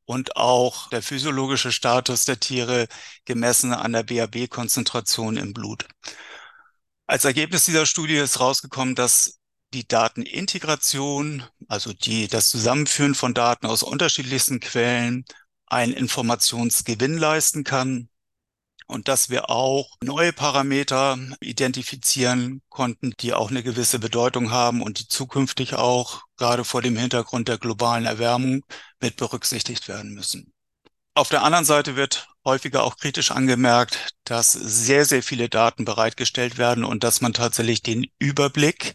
und 0.06 0.36
auch 0.36 0.88
der 0.88 1.02
physiologische 1.02 1.72
Status 1.72 2.24
der 2.24 2.40
Tiere 2.40 2.88
gemessen 3.26 3.74
an 3.74 3.92
der 3.92 4.04
BAB-Konzentration 4.04 5.36
im 5.36 5.52
Blut. 5.52 5.86
Als 7.06 7.26
Ergebnis 7.26 7.66
dieser 7.66 7.84
Studie 7.84 8.16
ist 8.16 8.40
rausgekommen, 8.40 8.94
dass 8.94 9.41
die 9.72 9.86
Datenintegration, 9.86 11.44
also 11.68 11.92
die, 11.92 12.28
das 12.28 12.48
Zusammenführen 12.48 13.14
von 13.14 13.34
Daten 13.34 13.66
aus 13.66 13.82
unterschiedlichsten 13.82 14.60
Quellen, 14.60 15.24
einen 15.66 15.94
Informationsgewinn 15.94 17.16
leisten 17.16 17.64
kann 17.64 18.08
und 18.86 19.08
dass 19.08 19.30
wir 19.30 19.48
auch 19.50 19.96
neue 20.02 20.32
Parameter 20.32 21.18
identifizieren 21.40 22.62
konnten, 22.68 23.14
die 23.20 23.32
auch 23.32 23.50
eine 23.50 23.62
gewisse 23.62 23.98
Bedeutung 23.98 24.50
haben 24.50 24.82
und 24.82 24.98
die 25.00 25.08
zukünftig 25.08 25.74
auch 25.74 26.22
gerade 26.36 26.64
vor 26.64 26.82
dem 26.82 26.96
Hintergrund 26.96 27.48
der 27.48 27.58
globalen 27.58 28.04
Erwärmung 28.04 28.64
mit 29.00 29.16
berücksichtigt 29.16 29.88
werden 29.88 30.12
müssen. 30.12 30.52
Auf 31.14 31.28
der 31.28 31.42
anderen 31.42 31.64
Seite 31.64 31.96
wird 31.96 32.28
häufiger 32.44 32.82
auch 32.84 32.96
kritisch 32.96 33.30
angemerkt, 33.30 34.10
dass 34.24 34.52
sehr, 34.52 35.04
sehr 35.04 35.22
viele 35.22 35.48
Daten 35.48 35.84
bereitgestellt 35.84 36.58
werden 36.58 36.84
und 36.84 37.04
dass 37.04 37.20
man 37.20 37.32
tatsächlich 37.32 37.82
den 37.82 38.06
Überblick 38.18 38.94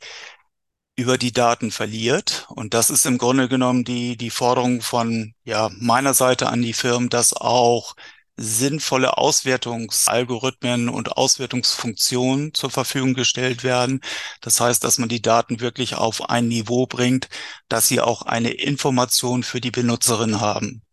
über 0.98 1.18
die 1.18 1.32
Daten 1.32 1.72
verliert. 1.72 2.48
Und 2.50 2.74
das 2.74 2.90
ist 2.90 3.06
im 3.06 3.18
Grunde 3.18 3.48
genommen 3.48 3.86
die, 3.86 4.18
die 4.18 4.32
Forderung 4.32 4.82
von 4.82 5.34
ja, 5.46 5.70
meiner 5.78 6.14
Seite 6.14 6.50
an 6.50 6.62
die 6.62 6.74
Firmen, 6.74 7.10
dass 7.10 7.34
auch 7.34 7.96
sinnvolle 8.36 9.18
Auswertungsalgorithmen 9.18 10.90
und 10.90 11.14
Auswertungsfunktionen 11.14 12.54
zur 12.54 12.70
Verfügung 12.70 13.14
gestellt 13.14 13.64
werden. 13.64 14.02
Das 14.42 14.60
heißt, 14.60 14.84
dass 14.84 14.98
man 14.98 15.10
die 15.10 15.22
Daten 15.22 15.60
wirklich 15.60 15.96
auf 15.96 16.30
ein 16.30 16.48
Niveau 16.48 16.88
bringt, 16.88 17.30
dass 17.70 17.88
sie 17.88 18.02
auch 18.02 18.24
eine 18.24 18.52
Information 18.52 19.44
für 19.44 19.62
die 19.62 19.72
Benutzerin 19.72 20.42
haben. 20.42 20.84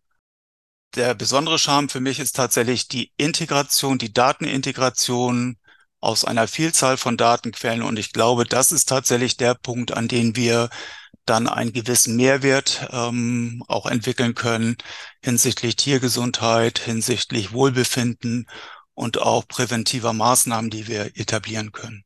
Der 0.95 1.13
besondere 1.13 1.59
Charme 1.59 1.89
für 1.89 1.99
mich 1.99 2.19
ist 2.19 2.35
tatsächlich 2.35 2.87
die 2.87 3.11
Integration, 3.17 3.97
die 3.97 4.13
Datenintegration 4.13 5.57
aus 6.05 6.23
einer 6.25 6.47
Vielzahl 6.47 6.97
von 6.97 7.17
Datenquellen. 7.17 7.81
Und 7.81 7.99
ich 7.99 8.13
glaube, 8.13 8.45
das 8.45 8.71
ist 8.71 8.87
tatsächlich 8.89 9.37
der 9.37 9.55
Punkt, 9.55 9.91
an 9.93 10.07
dem 10.07 10.35
wir 10.35 10.69
dann 11.25 11.47
einen 11.47 11.73
gewissen 11.73 12.15
Mehrwert 12.15 12.87
ähm, 12.91 13.63
auch 13.67 13.87
entwickeln 13.87 14.35
können 14.35 14.77
hinsichtlich 15.23 15.75
Tiergesundheit, 15.75 16.79
hinsichtlich 16.79 17.51
Wohlbefinden 17.51 18.47
und 18.93 19.17
auch 19.19 19.47
präventiver 19.47 20.13
Maßnahmen, 20.13 20.69
die 20.69 20.87
wir 20.87 21.17
etablieren 21.17 21.71
können. 21.71 22.04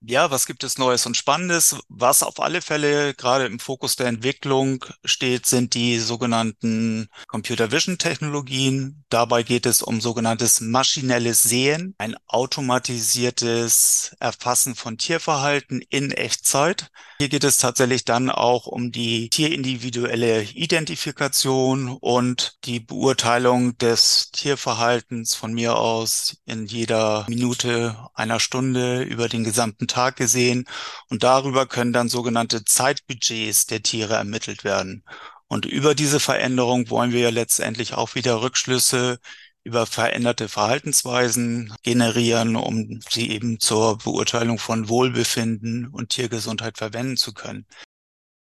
Ja, 0.00 0.30
was 0.30 0.46
gibt 0.46 0.62
es 0.62 0.78
Neues 0.78 1.06
und 1.06 1.16
Spannendes? 1.16 1.76
Was 1.88 2.22
auf 2.22 2.40
alle 2.40 2.62
Fälle 2.62 3.14
gerade 3.14 3.46
im 3.46 3.58
Fokus 3.58 3.96
der 3.96 4.06
Entwicklung 4.06 4.84
steht, 5.04 5.44
sind 5.44 5.74
die 5.74 5.98
sogenannten 5.98 7.08
Computer 7.26 7.72
Vision 7.72 7.98
Technologien. 7.98 9.04
Dabei 9.08 9.42
geht 9.42 9.66
es 9.66 9.82
um 9.82 10.00
sogenanntes 10.00 10.60
maschinelles 10.60 11.42
Sehen, 11.42 11.96
ein 11.98 12.14
automatisiertes 12.28 14.14
Erfassen 14.20 14.76
von 14.76 14.98
Tierverhalten 14.98 15.82
in 15.90 16.12
Echtzeit. 16.12 16.90
Hier 17.18 17.28
geht 17.28 17.42
es 17.42 17.56
tatsächlich 17.56 18.04
dann 18.04 18.30
auch 18.30 18.66
um 18.66 18.92
die 18.92 19.28
tierindividuelle 19.30 20.44
Identifikation 20.44 21.88
und 21.88 22.56
die 22.62 22.78
Beurteilung 22.78 23.76
des 23.78 24.30
Tierverhaltens 24.30 25.34
von 25.34 25.52
mir 25.52 25.76
aus 25.76 26.36
in 26.46 26.66
jeder 26.66 27.26
Minute 27.28 27.96
einer 28.14 28.38
Stunde 28.38 29.02
über 29.02 29.28
den 29.28 29.42
gesamten 29.42 29.87
Tag 29.88 30.16
gesehen. 30.16 30.66
Und 31.08 31.22
darüber 31.24 31.66
können 31.66 31.92
dann 31.92 32.08
sogenannte 32.08 32.64
Zeitbudgets 32.64 33.66
der 33.66 33.82
Tiere 33.82 34.14
ermittelt 34.14 34.64
werden. 34.64 35.04
Und 35.48 35.64
über 35.66 35.94
diese 35.94 36.20
Veränderung 36.20 36.90
wollen 36.90 37.12
wir 37.12 37.20
ja 37.20 37.30
letztendlich 37.30 37.94
auch 37.94 38.14
wieder 38.14 38.42
Rückschlüsse 38.42 39.18
über 39.64 39.86
veränderte 39.86 40.48
Verhaltensweisen 40.48 41.74
generieren, 41.82 42.56
um 42.56 43.00
sie 43.10 43.30
eben 43.30 43.60
zur 43.60 43.98
Beurteilung 43.98 44.58
von 44.58 44.88
Wohlbefinden 44.88 45.88
und 45.88 46.10
Tiergesundheit 46.10 46.78
verwenden 46.78 47.16
zu 47.16 47.34
können. 47.34 47.66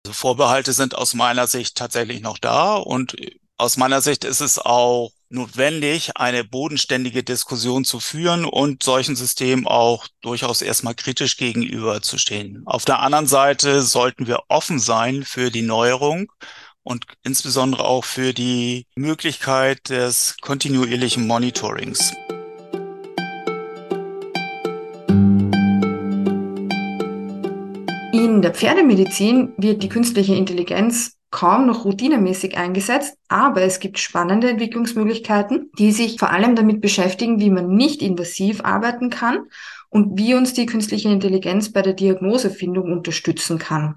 Also 0.06 0.14
Vorbehalte 0.14 0.74
sind 0.74 0.96
aus 0.96 1.14
meiner 1.14 1.48
Sicht 1.48 1.76
tatsächlich 1.76 2.22
noch 2.22 2.38
da 2.38 2.76
und 2.76 3.16
aus 3.58 3.78
meiner 3.78 4.02
Sicht 4.02 4.24
ist 4.24 4.40
es 4.40 4.58
auch 4.58 5.12
notwendig, 5.30 6.12
eine 6.16 6.44
bodenständige 6.44 7.24
Diskussion 7.24 7.86
zu 7.86 8.00
führen 8.00 8.46
und 8.46 8.84
solchen 8.84 9.16
Systemen 9.16 9.68
auch 9.68 10.08
durchaus 10.22 10.62
erstmal 10.62 10.96
kritisch 10.96 11.38
gegenüberzustehen. 11.38 12.64
Auf 12.66 12.86
der 12.86 13.00
anderen 13.00 13.28
Seite 13.28 13.82
sollten 13.82 14.28
wir 14.28 14.44
offen 14.48 14.80
sein 14.80 15.24
für 15.24 15.52
die 15.52 15.62
Neuerung 15.62 16.32
und 16.84 17.06
insbesondere 17.24 17.86
auch 17.86 18.06
für 18.06 18.34
die 18.34 18.88
Möglichkeit 18.96 19.90
des 19.90 20.38
kontinuierlichen 20.42 21.28
Monitorings. 21.28 22.14
In 28.12 28.42
der 28.42 28.54
Pferdemedizin 28.54 29.54
wird 29.58 29.84
die 29.84 29.90
künstliche 29.90 30.34
Intelligenz 30.34 31.19
kaum 31.32 31.68
noch 31.68 31.86
routinemäßig 31.86 32.58
eingesetzt, 32.58 33.18
aber 33.28 33.62
es 33.62 33.80
gibt 33.80 34.00
spannende 34.00 34.50
Entwicklungsmöglichkeiten, 34.50 35.72
die 35.78 35.92
sich 35.92 36.18
vor 36.18 36.32
allem 36.32 36.56
damit 36.56 36.82
beschäftigen, 36.82 37.40
wie 37.40 37.50
man 37.50 37.76
nicht 37.76 38.02
invasiv 38.02 38.62
arbeiten 38.64 39.10
kann 39.10 39.48
und 39.90 40.18
wie 40.18 40.34
uns 40.34 40.54
die 40.54 40.66
künstliche 40.66 41.10
Intelligenz 41.10 41.72
bei 41.72 41.82
der 41.82 41.94
Diagnosefindung 41.94 42.92
unterstützen 42.92 43.60
kann. 43.60 43.96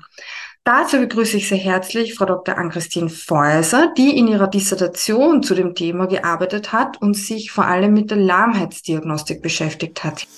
Dazu 0.65 0.99
begrüße 0.99 1.39
ich 1.39 1.49
sehr 1.49 1.59
herzlich 1.59 2.15
Frau 2.15 2.25
Dr. 2.25 2.57
Ann-Christine 2.57 3.09
Feuser, 3.09 3.93
die 3.97 4.17
in 4.17 4.29
ihrer 4.29 4.47
Dissertation 4.47 5.43
zu 5.43 5.57
dem 5.57 5.75
Thema 5.75 6.07
gearbeitet 6.07 6.73
hat 6.73 7.03
und 7.03 7.15
sich 7.15 7.51
vor 7.51 7.67
allem 7.67 7.93
mit 7.95 8.13
der 8.13 8.19
Lahmheitsdiagnostik 8.19 9.43
beschäftigt 9.43 10.05
hat. 10.05 10.29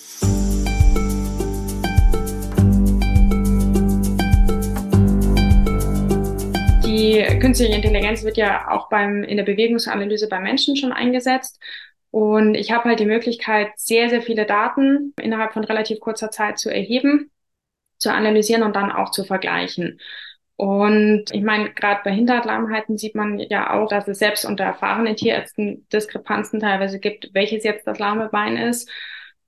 Die 7.04 7.38
künstliche 7.38 7.74
Intelligenz 7.74 8.24
wird 8.24 8.38
ja 8.38 8.70
auch 8.70 8.88
beim, 8.88 9.24
in 9.24 9.36
der 9.36 9.44
Bewegungsanalyse 9.44 10.28
bei 10.28 10.40
Menschen 10.40 10.74
schon 10.74 10.92
eingesetzt. 10.92 11.60
Und 12.10 12.54
ich 12.54 12.72
habe 12.72 12.88
halt 12.88 13.00
die 13.00 13.06
Möglichkeit, 13.06 13.72
sehr, 13.76 14.08
sehr 14.08 14.22
viele 14.22 14.46
Daten 14.46 15.12
innerhalb 15.20 15.52
von 15.52 15.64
relativ 15.64 16.00
kurzer 16.00 16.30
Zeit 16.30 16.58
zu 16.58 16.70
erheben 16.70 17.30
zu 17.98 18.12
analysieren 18.12 18.62
und 18.62 18.76
dann 18.76 18.92
auch 18.92 19.10
zu 19.10 19.24
vergleichen. 19.24 20.00
Und 20.56 21.24
ich 21.32 21.42
meine, 21.42 21.72
gerade 21.72 22.00
bei 22.04 22.12
Hinterradlahmheiten 22.12 22.96
sieht 22.96 23.14
man 23.14 23.38
ja 23.38 23.72
auch, 23.72 23.88
dass 23.88 24.06
es 24.06 24.18
selbst 24.18 24.44
unter 24.44 24.64
erfahrenen 24.64 25.16
Tierärzten 25.16 25.86
Diskrepanzen 25.92 26.60
teilweise 26.60 27.00
gibt, 27.00 27.30
welches 27.32 27.64
jetzt 27.64 27.86
das 27.86 27.98
lahme 27.98 28.28
Bein 28.28 28.56
ist. 28.56 28.88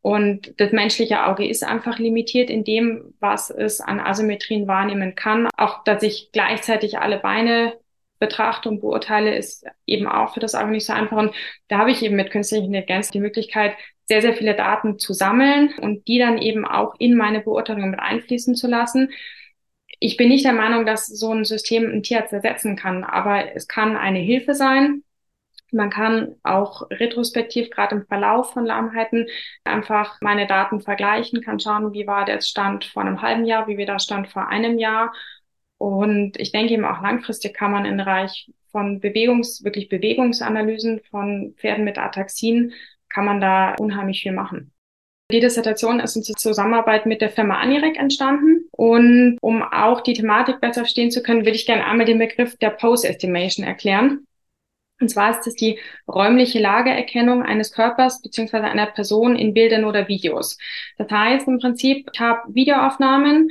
Und 0.07 0.61
das 0.61 0.71
menschliche 0.71 1.27
Auge 1.27 1.45
ist 1.45 1.65
einfach 1.65 1.99
limitiert 1.99 2.49
in 2.49 2.63
dem, 2.63 3.13
was 3.19 3.51
es 3.51 3.81
an 3.81 3.99
Asymmetrien 3.99 4.69
wahrnehmen 4.69 5.17
kann. 5.17 5.49
Auch, 5.57 5.83
dass 5.83 6.05
ich 6.05 6.31
gleichzeitig 6.31 7.01
alle 7.01 7.19
Beine 7.19 7.73
betrachte 8.21 8.69
und 8.69 8.81
beurteile, 8.81 9.35
ist 9.35 9.67
eben 9.85 10.07
auch 10.07 10.33
für 10.33 10.39
das 10.39 10.55
Auge 10.55 10.71
nicht 10.71 10.87
so 10.87 10.93
einfach. 10.93 11.17
Und 11.17 11.35
da 11.67 11.79
habe 11.79 11.91
ich 11.91 12.05
eben 12.05 12.15
mit 12.15 12.31
künstlicher 12.31 12.65
Intelligenz 12.65 13.11
die 13.11 13.19
Möglichkeit, 13.19 13.73
sehr, 14.05 14.23
sehr 14.23 14.35
viele 14.35 14.55
Daten 14.55 15.01
zu 15.01 15.13
sammeln 15.13 15.75
und 15.81 16.07
die 16.07 16.21
dann 16.21 16.39
eben 16.39 16.65
auch 16.65 16.95
in 17.01 17.17
meine 17.17 17.41
Beurteilung 17.41 17.91
mit 17.91 17.99
einfließen 17.99 18.55
zu 18.55 18.69
lassen. 18.69 19.11
Ich 19.99 20.17
bin 20.17 20.29
nicht 20.29 20.45
der 20.45 20.53
Meinung, 20.53 20.87
dass 20.87 21.07
so 21.07 21.33
ein 21.33 21.45
System 21.45 21.85
ein 21.85 22.05
Tierarzt 22.05 22.33
ersetzen 22.33 22.77
kann, 22.77 23.03
aber 23.03 23.57
es 23.57 23.67
kann 23.67 23.97
eine 23.97 24.21
Hilfe 24.21 24.55
sein. 24.55 25.03
Man 25.73 25.91
kann 25.91 26.37
auch 26.43 26.89
retrospektiv, 26.91 27.71
gerade 27.71 27.97
im 27.97 28.07
Verlauf 28.07 28.53
von 28.53 28.65
Lahmheiten, 28.65 29.27
einfach 29.65 30.21
meine 30.21 30.47
Daten 30.47 30.81
vergleichen, 30.81 31.43
kann 31.43 31.61
schauen, 31.61 31.93
wie 31.93 32.07
war 32.07 32.25
der 32.25 32.41
Stand 32.41 32.85
vor 32.85 33.03
einem 33.03 33.21
halben 33.21 33.45
Jahr, 33.45 33.67
wie 33.67 33.77
war 33.77 33.87
der 33.87 33.99
Stand 33.99 34.29
vor 34.29 34.49
einem 34.49 34.79
Jahr 34.79 35.13
und 35.79 36.39
ich 36.39 36.53
denke 36.53 36.75
eben 36.75 36.85
auch 36.85 37.03
langfristig 37.03 37.55
kann 37.55 37.73
man 37.73 37.85
im 37.85 37.97
Bereich 37.97 38.51
von 38.71 39.01
Bewegungs, 39.01 39.65
wirklich 39.65 39.89
Bewegungsanalysen 39.89 41.01
von 41.11 41.55
Pferden 41.57 41.85
mit 41.85 41.99
Ataxien, 41.99 42.73
kann 43.09 43.25
man 43.25 43.41
da 43.41 43.75
unheimlich 43.75 44.23
viel 44.23 44.33
machen. 44.33 44.73
Die 45.33 45.41
Dissertation 45.41 45.99
ist 45.99 46.15
in 46.15 46.23
Zusammenarbeit 46.23 47.05
mit 47.05 47.21
der 47.21 47.31
Firma 47.31 47.59
Anirec 47.59 47.99
entstanden. 47.99 48.69
Und 48.71 49.39
um 49.41 49.63
auch 49.63 50.03
die 50.03 50.13
Thematik 50.13 50.61
besser 50.61 50.83
verstehen 50.83 51.11
zu 51.11 51.23
können, 51.23 51.41
würde 51.41 51.57
ich 51.57 51.67
gerne 51.67 51.85
einmal 51.85 52.07
den 52.07 52.19
Begriff 52.19 52.57
der 52.59 52.71
Pose 52.71 53.09
Estimation 53.09 53.67
erklären. 53.67 54.26
Und 55.01 55.11
zwar 55.11 55.31
ist 55.31 55.47
es 55.47 55.55
die 55.55 55.79
räumliche 56.09 56.59
Lageerkennung 56.59 57.43
eines 57.43 57.73
Körpers 57.73 58.23
beziehungsweise 58.23 58.65
einer 58.65 58.87
Person 58.87 59.37
in 59.37 59.53
Bildern 59.53 59.85
oder 59.85 60.09
Videos. 60.09 60.57
Das 60.97 61.11
heißt 61.11 61.47
im 61.49 61.59
Prinzip, 61.59 62.09
ich 62.13 62.21
habe 62.21 62.55
Videoaufnahmen, 62.55 63.51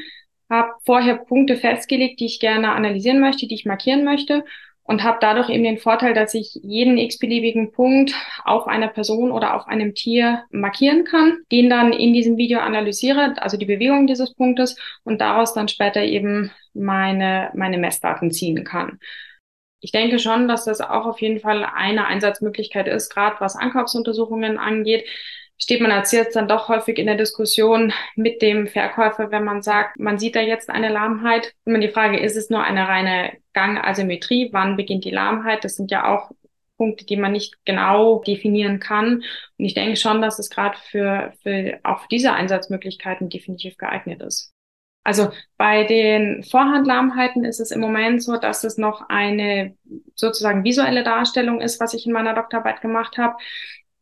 habe 0.49 0.71
vorher 0.85 1.15
Punkte 1.15 1.55
festgelegt, 1.55 2.19
die 2.19 2.25
ich 2.25 2.39
gerne 2.39 2.71
analysieren 2.71 3.19
möchte, 3.19 3.47
die 3.47 3.55
ich 3.55 3.65
markieren 3.65 4.03
möchte 4.03 4.43
und 4.87 5.03
habe 5.03 5.17
dadurch 5.19 5.49
eben 5.49 5.63
den 5.63 5.79
Vorteil, 5.79 6.13
dass 6.13 6.33
ich 6.33 6.59
jeden 6.61 6.97
x-beliebigen 6.97 7.71
Punkt 7.71 8.13
auf 8.43 8.67
einer 8.67 8.87
Person 8.87 9.31
oder 9.31 9.55
auf 9.55 9.67
einem 9.67 9.95
Tier 9.95 10.43
markieren 10.51 11.03
kann, 11.03 11.39
den 11.51 11.69
dann 11.69 11.91
in 11.91 12.13
diesem 12.13 12.37
Video 12.37 12.59
analysiere, 12.59 13.33
also 13.37 13.57
die 13.57 13.65
Bewegung 13.65 14.05
dieses 14.05 14.33
Punktes 14.35 14.77
und 15.03 15.21
daraus 15.21 15.53
dann 15.53 15.67
später 15.67 16.03
eben 16.03 16.51
meine, 16.73 17.49
meine 17.55 17.79
Messdaten 17.79 18.31
ziehen 18.31 18.63
kann. 18.63 18.99
Ich 19.85 19.91
denke 19.91 20.17
schon, 20.17 20.47
dass 20.47 20.65
das 20.65 20.81
auch 20.81 21.05
auf 21.05 21.21
jeden 21.21 21.39
Fall 21.39 21.63
eine 21.63 22.07
Einsatzmöglichkeit 22.07 22.87
ist, 22.87 23.13
gerade 23.13 23.35
was 23.39 23.55
Ankaufsuntersuchungen 23.55 24.57
angeht 24.57 25.05
steht 25.57 25.81
man 25.81 25.91
als 25.91 26.11
jetzt 26.11 26.35
dann 26.35 26.47
doch 26.47 26.67
häufig 26.67 26.97
in 26.97 27.05
der 27.05 27.15
Diskussion 27.15 27.93
mit 28.15 28.41
dem 28.41 28.67
Verkäufer, 28.67 29.31
wenn 29.31 29.43
man 29.43 29.61
sagt, 29.61 29.99
man 29.99 30.19
sieht 30.19 30.35
da 30.35 30.41
jetzt 30.41 30.69
eine 30.69 30.89
Lahmheit. 30.89 31.53
Immer 31.65 31.79
die 31.79 31.89
Frage, 31.89 32.19
ist 32.19 32.35
es 32.35 32.49
nur 32.49 32.63
eine 32.63 32.87
reine 32.87 33.37
Gangasymmetrie? 33.53 34.49
Wann 34.51 34.75
beginnt 34.75 35.05
die 35.05 35.11
Lahmheit? 35.11 35.63
Das 35.63 35.75
sind 35.75 35.91
ja 35.91 36.13
auch 36.13 36.31
Punkte, 36.77 37.05
die 37.05 37.15
man 37.15 37.31
nicht 37.31 37.63
genau 37.65 38.21
definieren 38.21 38.79
kann. 38.79 39.23
Und 39.57 39.65
ich 39.65 39.73
denke 39.73 39.95
schon, 39.95 40.21
dass 40.21 40.39
es 40.39 40.49
gerade 40.49 40.77
für, 40.89 41.31
für 41.41 41.79
auch 41.83 42.07
diese 42.07 42.33
Einsatzmöglichkeiten 42.33 43.29
definitiv 43.29 43.77
geeignet 43.77 44.21
ist. 44.21 44.54
Also 45.05 45.29
bei 45.55 45.85
den 45.85 46.43
Vorhandlahmheiten 46.43 47.45
ist 47.45 47.61
es 47.61 47.71
im 47.71 47.79
Moment 47.79 48.21
so, 48.21 48.35
dass 48.35 48.65
es 48.65 48.77
noch 48.77 49.07
eine 49.07 49.77
sozusagen 50.15 50.65
visuelle 50.65 51.03
Darstellung 51.03 51.61
ist, 51.61 51.79
was 51.79 51.93
ich 51.93 52.05
in 52.05 52.11
meiner 52.11 52.33
Doktorarbeit 52.33 52.81
gemacht 52.81 53.17
habe 53.17 53.37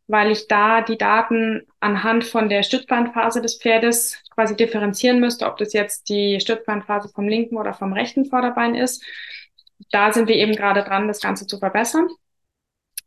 weil 0.08 0.32
ich 0.32 0.48
da 0.48 0.82
die 0.82 0.98
Daten 0.98 1.66
anhand 1.80 2.26
von 2.26 2.50
der 2.50 2.64
Stützbandphase 2.64 3.42
des 3.42 3.58
Pferdes 3.58 4.22
quasi 4.32 4.56
differenzieren 4.56 5.20
müsste, 5.20 5.46
ob 5.46 5.58
das 5.58 5.74
jetzt 5.74 6.10
die 6.10 6.40
Stützbandphase 6.40 7.10
vom 7.10 7.28
linken 7.28 7.58
oder 7.58 7.74
vom 7.74 7.94
rechten 7.94 8.26
Vorderbein 8.26 8.76
ist. 8.76 9.04
Da 9.92 10.12
sind 10.12 10.28
wir 10.28 10.36
eben 10.36 10.56
gerade 10.56 10.84
dran, 10.84 11.08
das 11.08 11.22
Ganze 11.22 11.48
zu 11.48 11.58
verbessern. 11.58 12.10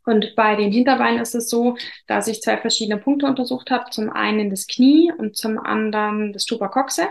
Und 0.04 0.34
bei 0.36 0.54
den 0.54 0.70
Hinterbeinen 0.70 1.20
ist 1.20 1.34
es 1.34 1.50
so, 1.50 1.76
dass 2.06 2.28
ich 2.28 2.40
zwei 2.40 2.56
verschiedene 2.58 3.00
Punkte 3.00 3.26
untersucht 3.26 3.70
habe. 3.70 3.90
Zum 3.90 4.10
einen 4.10 4.50
das 4.50 4.66
Knie 4.66 5.12
und 5.16 5.36
zum 5.36 5.58
anderen 5.58 6.32
das 6.32 6.44
Tubercoxe. 6.44 7.08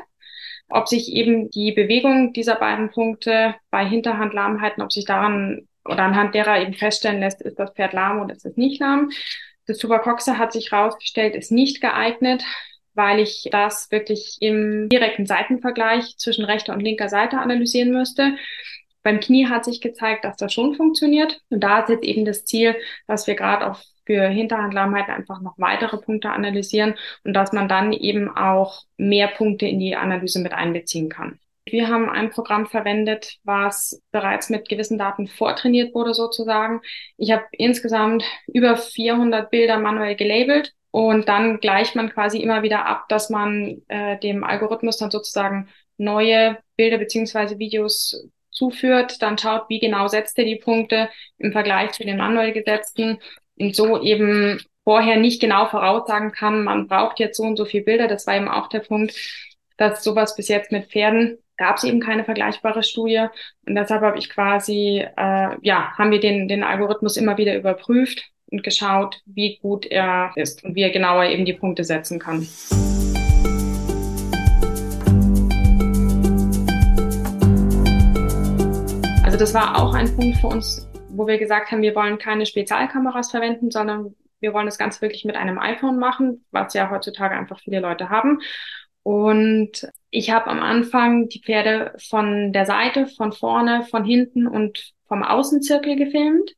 Ob 0.70 0.88
sich 0.88 1.12
eben 1.12 1.50
die 1.52 1.72
Bewegung 1.72 2.34
dieser 2.34 2.56
beiden 2.56 2.90
Punkte 2.90 3.56
bei 3.70 3.86
Hinterhandlahmheiten, 3.86 4.82
ob 4.82 4.92
sich 4.92 5.06
daran 5.06 5.68
oder 5.86 6.04
anhand 6.04 6.34
derer 6.34 6.60
eben 6.62 6.74
feststellen 6.74 7.20
lässt, 7.20 7.42
ist 7.42 7.60
das 7.60 7.72
Pferd 7.74 7.94
lahm 7.94 8.20
oder 8.22 8.34
ist 8.34 8.46
es 8.46 8.58
nicht 8.58 8.80
lahm. 8.80 9.12
Das 9.68 9.78
Tubercoxe 9.78 10.38
hat 10.38 10.54
sich 10.54 10.72
herausgestellt, 10.72 11.36
ist 11.36 11.52
nicht 11.52 11.82
geeignet, 11.82 12.44
weil 12.94 13.20
ich 13.20 13.48
das 13.52 13.92
wirklich 13.92 14.38
im 14.40 14.90
direkten 14.90 15.26
Seitenvergleich 15.26 16.18
zwischen 16.18 16.46
rechter 16.46 16.74
und 16.74 16.82
linker 16.82 17.10
Seite 17.10 17.38
analysieren 17.38 17.92
müsste. 17.92 18.36
Beim 19.06 19.20
Knie 19.20 19.46
hat 19.48 19.66
sich 19.66 19.82
gezeigt, 19.82 20.26
dass 20.26 20.36
das 20.36 20.52
schon 20.52 20.74
funktioniert. 20.74 21.40
Und 21.50 21.64
da 21.64 21.82
ist 21.82 21.90
jetzt 21.90 22.04
eben 22.04 22.26
das 22.26 22.44
Ziel, 22.44 22.76
dass 23.06 23.28
wir 23.28 23.36
gerade 23.36 23.70
auch 23.70 23.80
für 24.04 24.28
Hinterhandlahmheiten 24.28 25.14
einfach 25.14 25.42
noch 25.42 25.54
weitere 25.60 25.98
Punkte 25.98 26.32
analysieren 26.32 26.96
und 27.24 27.34
dass 27.34 27.54
man 27.54 27.68
dann 27.68 27.94
eben 27.94 28.36
auch 28.36 28.82
mehr 28.98 29.28
Punkte 29.28 29.68
in 29.68 29.80
die 29.80 29.96
Analyse 29.96 30.40
mit 30.40 30.54
einbeziehen 30.54 31.10
kann. 31.10 31.40
Wir 31.66 31.88
haben 31.88 32.10
ein 32.10 32.32
Programm 32.32 32.66
verwendet, 32.66 33.38
was 33.44 34.02
bereits 34.12 34.50
mit 34.50 34.70
gewissen 34.70 34.98
Daten 34.98 35.28
vortrainiert 35.28 35.94
wurde 35.94 36.16
sozusagen. 36.16 36.82
Ich 37.18 37.32
habe 37.32 37.46
insgesamt 37.52 38.24
über 38.48 38.76
400 38.76 39.52
Bilder 39.52 39.78
manuell 39.78 40.16
gelabelt 40.16 40.74
und 40.90 41.30
dann 41.30 41.60
gleicht 41.60 41.96
man 41.96 42.10
quasi 42.10 42.40
immer 42.40 42.64
wieder 42.64 42.88
ab, 42.88 43.06
dass 43.10 43.30
man 43.30 43.84
äh, 43.88 44.18
dem 44.20 44.44
Algorithmus 44.44 44.98
dann 44.98 45.12
sozusagen 45.12 45.70
neue 45.98 46.58
Bilder 46.76 46.98
beziehungsweise 46.98 47.60
Videos 47.60 48.30
zuführt, 48.56 49.22
dann 49.22 49.38
schaut, 49.38 49.70
wie 49.70 49.80
genau 49.80 50.08
setzt 50.08 50.38
er 50.40 50.46
die 50.46 50.56
Punkte 50.56 51.10
im 51.38 51.52
Vergleich 51.52 51.92
zu 51.92 52.04
den 52.04 52.18
manuell 52.18 52.54
gesetzten 52.54 53.20
und 53.58 53.76
so 53.76 54.02
eben 54.02 54.60
vorher 54.84 55.18
nicht 55.18 55.42
genau 55.42 55.66
voraussagen 55.66 56.32
kann, 56.32 56.64
man 56.64 56.88
braucht 56.88 57.20
jetzt 57.20 57.38
so 57.38 57.44
und 57.44 57.58
so 57.58 57.66
viel 57.66 57.84
Bilder. 57.84 58.08
Das 58.08 58.28
war 58.28 58.36
eben 58.36 58.48
auch 58.48 58.68
der 58.68 58.80
Punkt, 58.80 59.16
dass 59.78 60.04
sowas 60.04 60.36
bis 60.36 60.48
jetzt 60.48 60.72
mit 60.72 60.92
Pferden 60.92 61.38
gab 61.58 61.78
es 61.78 61.84
eben 61.84 62.00
keine 62.00 62.24
vergleichbare 62.24 62.84
Studie. 62.84 63.26
Und 63.66 63.76
deshalb 63.76 64.02
habe 64.02 64.18
ich 64.18 64.30
quasi, 64.30 65.06
äh, 65.18 65.56
ja, 65.62 65.98
haben 65.98 66.12
wir 66.12 66.20
den, 66.20 66.48
den 66.48 66.64
Algorithmus 66.64 67.18
immer 67.18 67.38
wieder 67.38 67.56
überprüft 67.56 68.26
und 68.52 68.64
geschaut, 68.64 69.22
wie 69.26 69.58
gut 69.58 69.86
er 69.86 70.32
ist 70.36 70.64
und 70.64 70.76
wie 70.76 70.84
er 70.84 70.92
genauer 70.92 71.26
eben 71.26 71.46
die 71.46 71.54
Punkte 71.54 71.84
setzen 71.84 72.20
kann. 72.20 72.48
Also 79.36 79.44
das 79.44 79.54
war 79.54 79.78
auch 79.78 79.94
ein 79.94 80.16
Punkt 80.16 80.38
für 80.38 80.48
uns, 80.48 80.88
wo 81.10 81.28
wir 81.28 81.38
gesagt 81.38 81.70
haben, 81.70 81.82
wir 81.82 81.94
wollen 81.94 82.18
keine 82.18 82.46
Spezialkameras 82.46 83.32
verwenden, 83.32 83.70
sondern 83.70 84.16
wir 84.40 84.54
wollen 84.54 84.66
das 84.66 84.78
Ganze 84.78 85.02
wirklich 85.02 85.26
mit 85.26 85.36
einem 85.36 85.60
iPhone 85.60 86.00
machen, 86.00 86.46
was 86.52 86.74
ja 86.74 86.90
heutzutage 86.90 87.36
einfach 87.36 87.60
viele 87.60 87.82
Leute 87.82 88.10
haben. 88.10 88.40
Und 89.04 89.90
ich 90.10 90.30
habe 90.32 90.48
am 90.48 90.62
Anfang 90.62 91.28
die 91.28 91.42
Pferde 91.42 91.94
von 91.98 92.54
der 92.54 92.66
Seite, 92.66 93.08
von 93.08 93.34
vorne, 93.34 93.84
von 93.84 94.06
hinten 94.06 94.48
und 94.48 94.94
vom 95.06 95.22
Außenzirkel 95.22 95.98
gefilmt. 95.98 96.52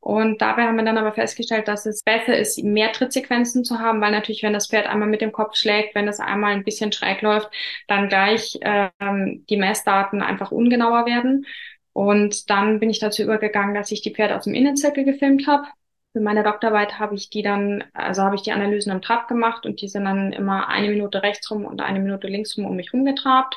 Und 0.00 0.40
dabei 0.40 0.64
haben 0.64 0.76
wir 0.76 0.84
dann 0.84 0.98
aber 0.98 1.12
festgestellt, 1.12 1.68
dass 1.68 1.84
es 1.84 2.02
besser 2.02 2.38
ist, 2.38 2.62
mehr 2.62 2.92
Trittsequenzen 2.92 3.64
zu 3.64 3.80
haben, 3.80 4.00
weil 4.00 4.12
natürlich, 4.12 4.42
wenn 4.42 4.52
das 4.54 4.68
Pferd 4.68 4.86
einmal 4.86 5.08
mit 5.08 5.20
dem 5.20 5.32
Kopf 5.32 5.56
schlägt, 5.56 5.94
wenn 5.94 6.08
es 6.08 6.20
einmal 6.20 6.52
ein 6.52 6.64
bisschen 6.64 6.92
schräg 6.92 7.20
läuft, 7.20 7.50
dann 7.86 8.08
gleich 8.08 8.58
ähm, 8.62 9.44
die 9.48 9.56
Messdaten 9.58 10.22
einfach 10.22 10.52
ungenauer 10.52 11.04
werden. 11.04 11.46
Und 11.94 12.50
dann 12.50 12.80
bin 12.80 12.90
ich 12.90 12.98
dazu 12.98 13.22
übergegangen, 13.22 13.74
dass 13.74 13.90
ich 13.90 14.02
die 14.02 14.14
Pferde 14.14 14.36
aus 14.36 14.44
dem 14.44 14.54
Innenzirkel 14.54 15.04
gefilmt 15.04 15.46
habe 15.46 15.68
für 16.14 16.20
meine 16.20 16.44
Doktorarbeit 16.44 17.00
habe 17.00 17.16
ich 17.16 17.28
die 17.28 17.42
dann, 17.42 17.82
also 17.92 18.22
habe 18.22 18.36
ich 18.36 18.42
die 18.42 18.52
Analysen 18.52 18.92
am 18.92 19.02
Trab 19.02 19.26
gemacht 19.26 19.66
und 19.66 19.80
die 19.82 19.88
sind 19.88 20.04
dann 20.04 20.32
immer 20.32 20.68
eine 20.68 20.88
Minute 20.88 21.24
rechts 21.24 21.50
rum 21.50 21.64
und 21.64 21.82
eine 21.82 21.98
Minute 21.98 22.28
links 22.28 22.56
rum 22.56 22.66
um 22.66 22.76
mich 22.76 22.92
rumgetrabt. 22.92 23.56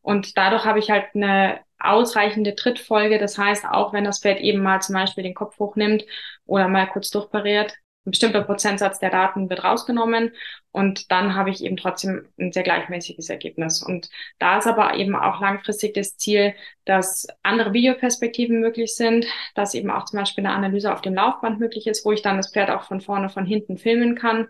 Und 0.00 0.36
dadurch 0.36 0.64
habe 0.64 0.80
ich 0.80 0.90
halt 0.90 1.14
eine 1.14 1.60
ausreichende 1.78 2.56
Trittfolge. 2.56 3.18
Das 3.20 3.38
heißt, 3.38 3.64
auch 3.66 3.92
wenn 3.92 4.02
das 4.02 4.18
Pferd 4.20 4.40
eben 4.40 4.62
mal 4.62 4.82
zum 4.82 4.96
Beispiel 4.96 5.22
den 5.22 5.34
Kopf 5.34 5.60
hochnimmt 5.60 6.04
oder 6.44 6.66
mal 6.66 6.88
kurz 6.88 7.10
durchpariert, 7.10 7.76
ein 8.04 8.10
bestimmter 8.10 8.42
Prozentsatz 8.42 8.98
der 8.98 9.10
Daten 9.10 9.48
wird 9.48 9.62
rausgenommen 9.62 10.32
und 10.72 11.12
dann 11.12 11.36
habe 11.36 11.50
ich 11.50 11.62
eben 11.62 11.76
trotzdem 11.76 12.26
ein 12.38 12.50
sehr 12.50 12.64
gleichmäßiges 12.64 13.28
Ergebnis. 13.30 13.82
Und 13.82 14.08
da 14.38 14.58
ist 14.58 14.66
aber 14.66 14.94
eben 14.96 15.14
auch 15.14 15.40
langfristig 15.40 15.94
das 15.94 16.16
Ziel, 16.16 16.54
dass 16.84 17.28
andere 17.42 17.72
Videoperspektiven 17.72 18.58
möglich 18.60 18.94
sind, 18.96 19.26
dass 19.54 19.74
eben 19.74 19.90
auch 19.90 20.06
zum 20.06 20.18
Beispiel 20.18 20.44
eine 20.44 20.54
Analyse 20.54 20.92
auf 20.92 21.00
dem 21.00 21.14
Laufband 21.14 21.60
möglich 21.60 21.86
ist, 21.86 22.04
wo 22.04 22.12
ich 22.12 22.22
dann 22.22 22.38
das 22.38 22.52
Pferd 22.52 22.70
auch 22.70 22.84
von 22.84 23.00
vorne, 23.00 23.28
von 23.28 23.46
hinten 23.46 23.78
filmen 23.78 24.16
kann. 24.16 24.48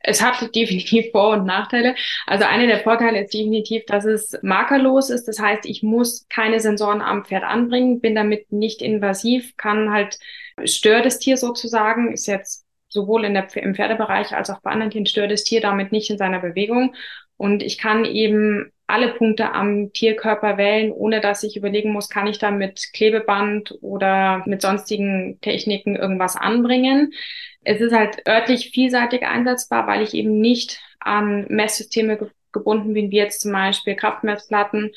es 0.00 0.22
hat 0.22 0.36
definitiv 0.54 1.06
Vor- 1.12 1.30
und 1.38 1.46
Nachteile. 1.46 1.94
Also 2.26 2.44
einer 2.44 2.66
der 2.66 2.80
Vorteile 2.80 3.22
ist 3.24 3.32
definitiv, 3.34 3.84
dass 3.86 4.04
es 4.04 4.38
markerlos 4.42 5.10
ist. 5.10 5.26
Das 5.28 5.38
heißt, 5.38 5.64
ich 5.66 5.82
muss 5.82 6.26
keine 6.28 6.60
Sensoren 6.60 7.00
am 7.00 7.24
Pferd 7.24 7.44
anbringen, 7.44 8.00
bin 8.00 8.14
damit 8.14 8.52
nicht 8.52 8.82
invasiv, 8.82 9.56
kann 9.56 9.90
halt 9.92 10.18
stör 10.64 11.02
das 11.02 11.18
Tier 11.18 11.36
sozusagen, 11.36 12.12
ist 12.12 12.26
jetzt 12.26 12.63
sowohl 12.94 13.24
in 13.24 13.34
der, 13.34 13.54
im 13.56 13.74
Pferdebereich 13.74 14.34
als 14.34 14.48
auch 14.48 14.62
bei 14.62 14.70
anderen 14.70 14.90
Tieren 14.90 15.06
stört 15.06 15.30
das 15.30 15.44
Tier 15.44 15.60
damit 15.60 15.92
nicht 15.92 16.08
in 16.08 16.16
seiner 16.16 16.38
Bewegung. 16.38 16.94
Und 17.36 17.62
ich 17.62 17.76
kann 17.76 18.04
eben 18.04 18.72
alle 18.86 19.12
Punkte 19.14 19.52
am 19.52 19.92
Tierkörper 19.92 20.56
wählen, 20.56 20.92
ohne 20.92 21.20
dass 21.20 21.42
ich 21.42 21.56
überlegen 21.56 21.92
muss, 21.92 22.08
kann 22.08 22.26
ich 22.26 22.38
da 22.38 22.50
mit 22.50 22.92
Klebeband 22.92 23.74
oder 23.80 24.42
mit 24.46 24.62
sonstigen 24.62 25.38
Techniken 25.40 25.96
irgendwas 25.96 26.36
anbringen. 26.36 27.12
Es 27.64 27.80
ist 27.80 27.92
halt 27.92 28.26
örtlich 28.28 28.70
vielseitig 28.70 29.26
einsetzbar, 29.26 29.86
weil 29.86 30.02
ich 30.02 30.14
eben 30.14 30.40
nicht 30.40 30.80
an 31.00 31.46
Messsysteme 31.48 32.16
ge 32.16 32.28
gebunden 32.52 32.94
bin, 32.94 33.10
wie 33.10 33.16
jetzt 33.16 33.40
zum 33.40 33.50
Beispiel 33.50 33.96
Kraftmessplatten 33.96 34.92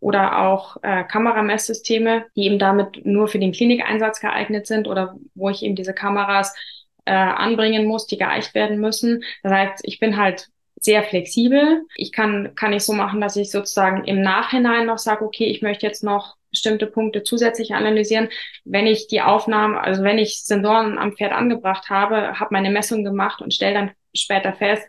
oder 0.00 0.40
auch 0.40 0.78
äh, 0.82 1.04
Kameramesssysteme, 1.04 2.24
die 2.34 2.46
eben 2.46 2.58
damit 2.58 3.06
nur 3.06 3.28
für 3.28 3.38
den 3.38 3.52
Klinikeinsatz 3.52 4.18
geeignet 4.18 4.66
sind 4.66 4.88
oder 4.88 5.14
wo 5.34 5.50
ich 5.50 5.62
eben 5.62 5.76
diese 5.76 5.92
Kameras 5.92 6.56
äh, 7.04 7.12
anbringen 7.12 7.86
muss, 7.86 8.06
die 8.06 8.18
geeicht 8.18 8.54
werden 8.54 8.78
müssen. 8.78 9.24
Das 9.42 9.52
heißt, 9.52 9.80
ich 9.84 9.98
bin 9.98 10.16
halt 10.16 10.48
sehr 10.76 11.02
flexibel. 11.04 11.82
Ich 11.94 12.12
kann, 12.12 12.54
kann 12.54 12.72
ich 12.72 12.82
so 12.84 12.92
machen, 12.92 13.20
dass 13.20 13.36
ich 13.36 13.50
sozusagen 13.50 14.04
im 14.04 14.20
Nachhinein 14.20 14.86
noch 14.86 14.98
sage, 14.98 15.24
okay, 15.24 15.44
ich 15.46 15.62
möchte 15.62 15.86
jetzt 15.86 16.02
noch 16.02 16.36
bestimmte 16.50 16.86
Punkte 16.86 17.22
zusätzlich 17.22 17.74
analysieren. 17.74 18.28
Wenn 18.64 18.86
ich 18.86 19.06
die 19.06 19.22
Aufnahmen, 19.22 19.76
also 19.76 20.02
wenn 20.02 20.18
ich 20.18 20.42
Sensoren 20.44 20.98
am 20.98 21.12
Pferd 21.16 21.32
angebracht 21.32 21.88
habe, 21.88 22.38
habe 22.38 22.52
meine 22.52 22.70
Messung 22.70 23.04
gemacht 23.04 23.40
und 23.40 23.54
stelle 23.54 23.74
dann 23.74 23.90
später 24.14 24.52
fest, 24.52 24.86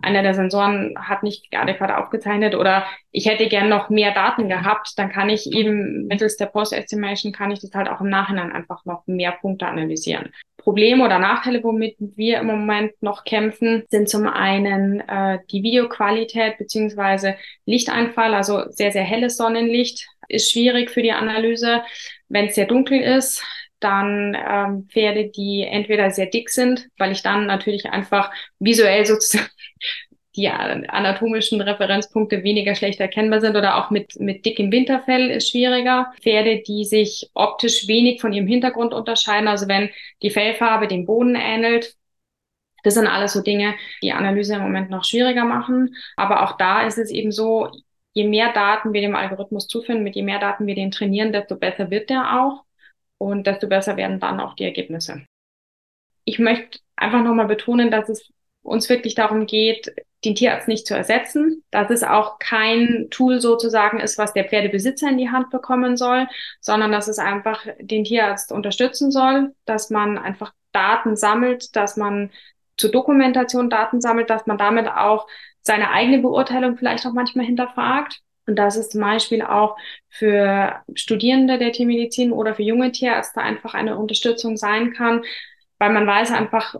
einer 0.00 0.22
der 0.22 0.34
Sensoren 0.34 0.94
hat 0.98 1.22
nicht 1.22 1.46
adäquat 1.54 1.90
aufgezeichnet 1.90 2.54
oder 2.54 2.86
ich 3.10 3.26
hätte 3.26 3.48
gern 3.48 3.68
noch 3.68 3.90
mehr 3.90 4.12
Daten 4.12 4.48
gehabt, 4.48 4.92
dann 4.96 5.10
kann 5.10 5.28
ich 5.28 5.52
eben 5.52 6.06
mittels 6.06 6.36
der 6.36 6.46
Post-Estimation 6.46 7.32
kann 7.32 7.50
ich 7.50 7.60
das 7.60 7.72
halt 7.74 7.88
auch 7.88 8.00
im 8.00 8.08
Nachhinein 8.08 8.52
einfach 8.52 8.84
noch 8.84 9.02
mehr 9.06 9.32
Punkte 9.32 9.66
analysieren. 9.66 10.32
Probleme 10.56 11.04
oder 11.04 11.18
Nachteile, 11.18 11.64
womit 11.64 11.96
wir 11.98 12.40
im 12.40 12.46
Moment 12.46 12.92
noch 13.00 13.24
kämpfen, 13.24 13.84
sind 13.88 14.08
zum 14.08 14.28
einen 14.28 15.00
äh, 15.00 15.38
die 15.50 15.62
Videoqualität 15.62 16.58
beziehungsweise 16.58 17.36
Lichteinfall, 17.64 18.34
also 18.34 18.64
sehr, 18.68 18.92
sehr 18.92 19.04
helles 19.04 19.36
Sonnenlicht 19.36 20.06
ist 20.28 20.52
schwierig 20.52 20.90
für 20.90 21.02
die 21.02 21.12
Analyse. 21.12 21.82
Wenn 22.28 22.46
es 22.46 22.54
sehr 22.54 22.66
dunkel 22.66 23.00
ist, 23.00 23.42
dann 23.80 24.36
ähm, 24.36 24.88
Pferde, 24.88 25.28
die 25.30 25.62
entweder 25.62 26.10
sehr 26.10 26.26
dick 26.26 26.50
sind, 26.50 26.88
weil 26.98 27.12
ich 27.12 27.22
dann 27.22 27.46
natürlich 27.46 27.86
einfach 27.86 28.30
visuell 28.58 29.06
sozusagen 29.06 29.48
die 30.36 30.48
anatomischen 30.48 31.60
Referenzpunkte 31.60 32.44
weniger 32.44 32.76
schlecht 32.76 33.00
erkennbar 33.00 33.40
sind 33.40 33.56
oder 33.56 33.76
auch 33.76 33.90
mit, 33.90 34.20
mit 34.20 34.46
dickem 34.46 34.70
Winterfell 34.70 35.30
ist 35.30 35.50
schwieriger. 35.50 36.12
Pferde, 36.20 36.62
die 36.64 36.84
sich 36.84 37.30
optisch 37.34 37.88
wenig 37.88 38.20
von 38.20 38.32
ihrem 38.32 38.46
Hintergrund 38.46 38.94
unterscheiden, 38.94 39.48
also 39.48 39.66
wenn 39.66 39.90
die 40.22 40.30
Fellfarbe 40.30 40.86
dem 40.86 41.06
Boden 41.06 41.34
ähnelt, 41.34 41.96
das 42.84 42.94
sind 42.94 43.08
alles 43.08 43.32
so 43.32 43.42
Dinge, 43.42 43.74
die 44.02 44.12
Analyse 44.12 44.54
im 44.54 44.62
Moment 44.62 44.90
noch 44.90 45.04
schwieriger 45.04 45.44
machen. 45.44 45.94
Aber 46.16 46.44
auch 46.44 46.56
da 46.56 46.86
ist 46.86 46.98
es 46.98 47.10
eben 47.10 47.32
so, 47.32 47.68
je 48.12 48.26
mehr 48.26 48.52
Daten 48.52 48.92
wir 48.92 49.00
dem 49.00 49.16
Algorithmus 49.16 49.66
zuführen, 49.66 50.02
mit 50.04 50.16
je 50.16 50.22
mehr 50.22 50.38
Daten 50.38 50.66
wir 50.66 50.74
den 50.74 50.90
trainieren, 50.90 51.32
desto 51.32 51.56
besser 51.56 51.90
wird 51.90 52.10
der 52.10 52.40
auch 52.40 52.64
und 53.18 53.46
desto 53.46 53.66
besser 53.66 53.96
werden 53.96 54.20
dann 54.20 54.40
auch 54.40 54.54
die 54.54 54.64
Ergebnisse. 54.64 55.24
Ich 56.24 56.38
möchte 56.38 56.78
einfach 56.96 57.22
nochmal 57.22 57.46
betonen, 57.46 57.90
dass 57.90 58.08
es 58.08 58.30
uns 58.62 58.88
wirklich 58.88 59.14
darum 59.14 59.46
geht, 59.46 59.94
den 60.24 60.34
Tierarzt 60.34 60.68
nicht 60.68 60.86
zu 60.86 60.94
ersetzen, 60.94 61.62
dass 61.70 61.90
es 61.90 62.02
auch 62.02 62.38
kein 62.38 63.06
Tool 63.10 63.40
sozusagen 63.40 64.00
ist, 64.00 64.18
was 64.18 64.32
der 64.32 64.44
Pferdebesitzer 64.44 65.08
in 65.08 65.18
die 65.18 65.30
Hand 65.30 65.50
bekommen 65.50 65.96
soll, 65.96 66.26
sondern 66.60 66.90
dass 66.90 67.08
es 67.08 67.18
einfach 67.18 67.64
den 67.80 68.04
Tierarzt 68.04 68.50
unterstützen 68.50 69.10
soll, 69.10 69.54
dass 69.64 69.90
man 69.90 70.18
einfach 70.18 70.52
Daten 70.72 71.16
sammelt, 71.16 71.74
dass 71.76 71.96
man 71.96 72.30
zur 72.76 72.90
Dokumentation 72.90 73.70
Daten 73.70 74.00
sammelt, 74.00 74.28
dass 74.28 74.46
man 74.46 74.58
damit 74.58 74.88
auch 74.88 75.26
seine 75.62 75.90
eigene 75.90 76.18
Beurteilung 76.18 76.76
vielleicht 76.76 77.06
auch 77.06 77.12
manchmal 77.12 77.46
hinterfragt 77.46 78.20
und 78.48 78.56
dass 78.56 78.76
es 78.76 78.88
zum 78.88 79.02
Beispiel 79.02 79.42
auch 79.42 79.76
für 80.08 80.72
Studierende 80.94 81.58
der 81.58 81.70
Tiermedizin 81.70 82.32
oder 82.32 82.54
für 82.54 82.62
junge 82.62 82.90
Tierärzte 82.90 83.40
einfach 83.42 83.74
eine 83.74 83.96
Unterstützung 83.96 84.56
sein 84.56 84.94
kann, 84.94 85.22
weil 85.78 85.92
man 85.92 86.06
weiß 86.06 86.32
einfach, 86.32 86.74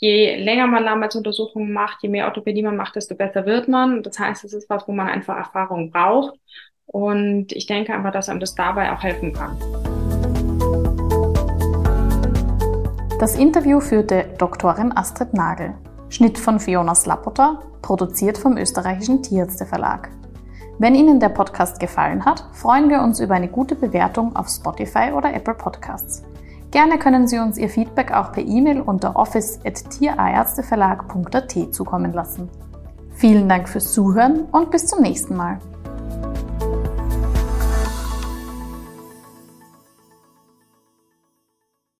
je 0.00 0.36
länger 0.36 0.66
man 0.66 0.82
Lahmheitsuntersuchungen 0.82 1.72
macht, 1.72 2.02
je 2.02 2.08
mehr 2.08 2.24
Orthopädie 2.24 2.62
man 2.62 2.76
macht, 2.76 2.96
desto 2.96 3.14
besser 3.14 3.44
wird 3.44 3.68
man. 3.68 4.02
Das 4.02 4.18
heißt, 4.18 4.44
es 4.44 4.54
ist 4.54 4.70
was, 4.70 4.88
wo 4.88 4.92
man 4.92 5.08
einfach 5.08 5.36
Erfahrung 5.36 5.90
braucht. 5.90 6.38
Und 6.86 7.52
ich 7.52 7.66
denke 7.66 7.92
einfach, 7.92 8.10
dass 8.10 8.30
einem 8.30 8.40
das 8.40 8.54
dabei 8.54 8.90
auch 8.92 9.02
helfen 9.02 9.32
kann. 9.34 9.58
Das 13.20 13.38
Interview 13.38 13.80
führte 13.80 14.34
Doktorin 14.38 14.96
Astrid 14.96 15.34
Nagel. 15.34 15.74
Schnitt 16.08 16.38
von 16.38 16.58
Fiona 16.58 16.94
Slapota, 16.94 17.62
produziert 17.82 18.38
vom 18.38 18.56
österreichischen 18.56 19.22
Tierärzteverlag. 19.22 20.10
Wenn 20.80 20.94
Ihnen 20.94 21.20
der 21.20 21.28
Podcast 21.28 21.78
gefallen 21.78 22.24
hat, 22.24 22.46
freuen 22.52 22.88
wir 22.88 23.02
uns 23.02 23.20
über 23.20 23.34
eine 23.34 23.48
gute 23.48 23.74
Bewertung 23.74 24.34
auf 24.34 24.48
Spotify 24.48 25.12
oder 25.14 25.34
Apple 25.34 25.52
Podcasts. 25.52 26.22
Gerne 26.70 26.98
können 26.98 27.28
Sie 27.28 27.38
uns 27.38 27.58
Ihr 27.58 27.68
Feedback 27.68 28.12
auch 28.12 28.32
per 28.32 28.42
E-Mail 28.42 28.80
unter 28.80 29.14
office.tierärzteverlag.at 29.14 31.74
zukommen 31.74 32.14
lassen. 32.14 32.48
Vielen 33.12 33.46
Dank 33.46 33.68
fürs 33.68 33.92
Zuhören 33.92 34.46
und 34.52 34.70
bis 34.70 34.86
zum 34.86 35.02
nächsten 35.02 35.36
Mal. 35.36 35.58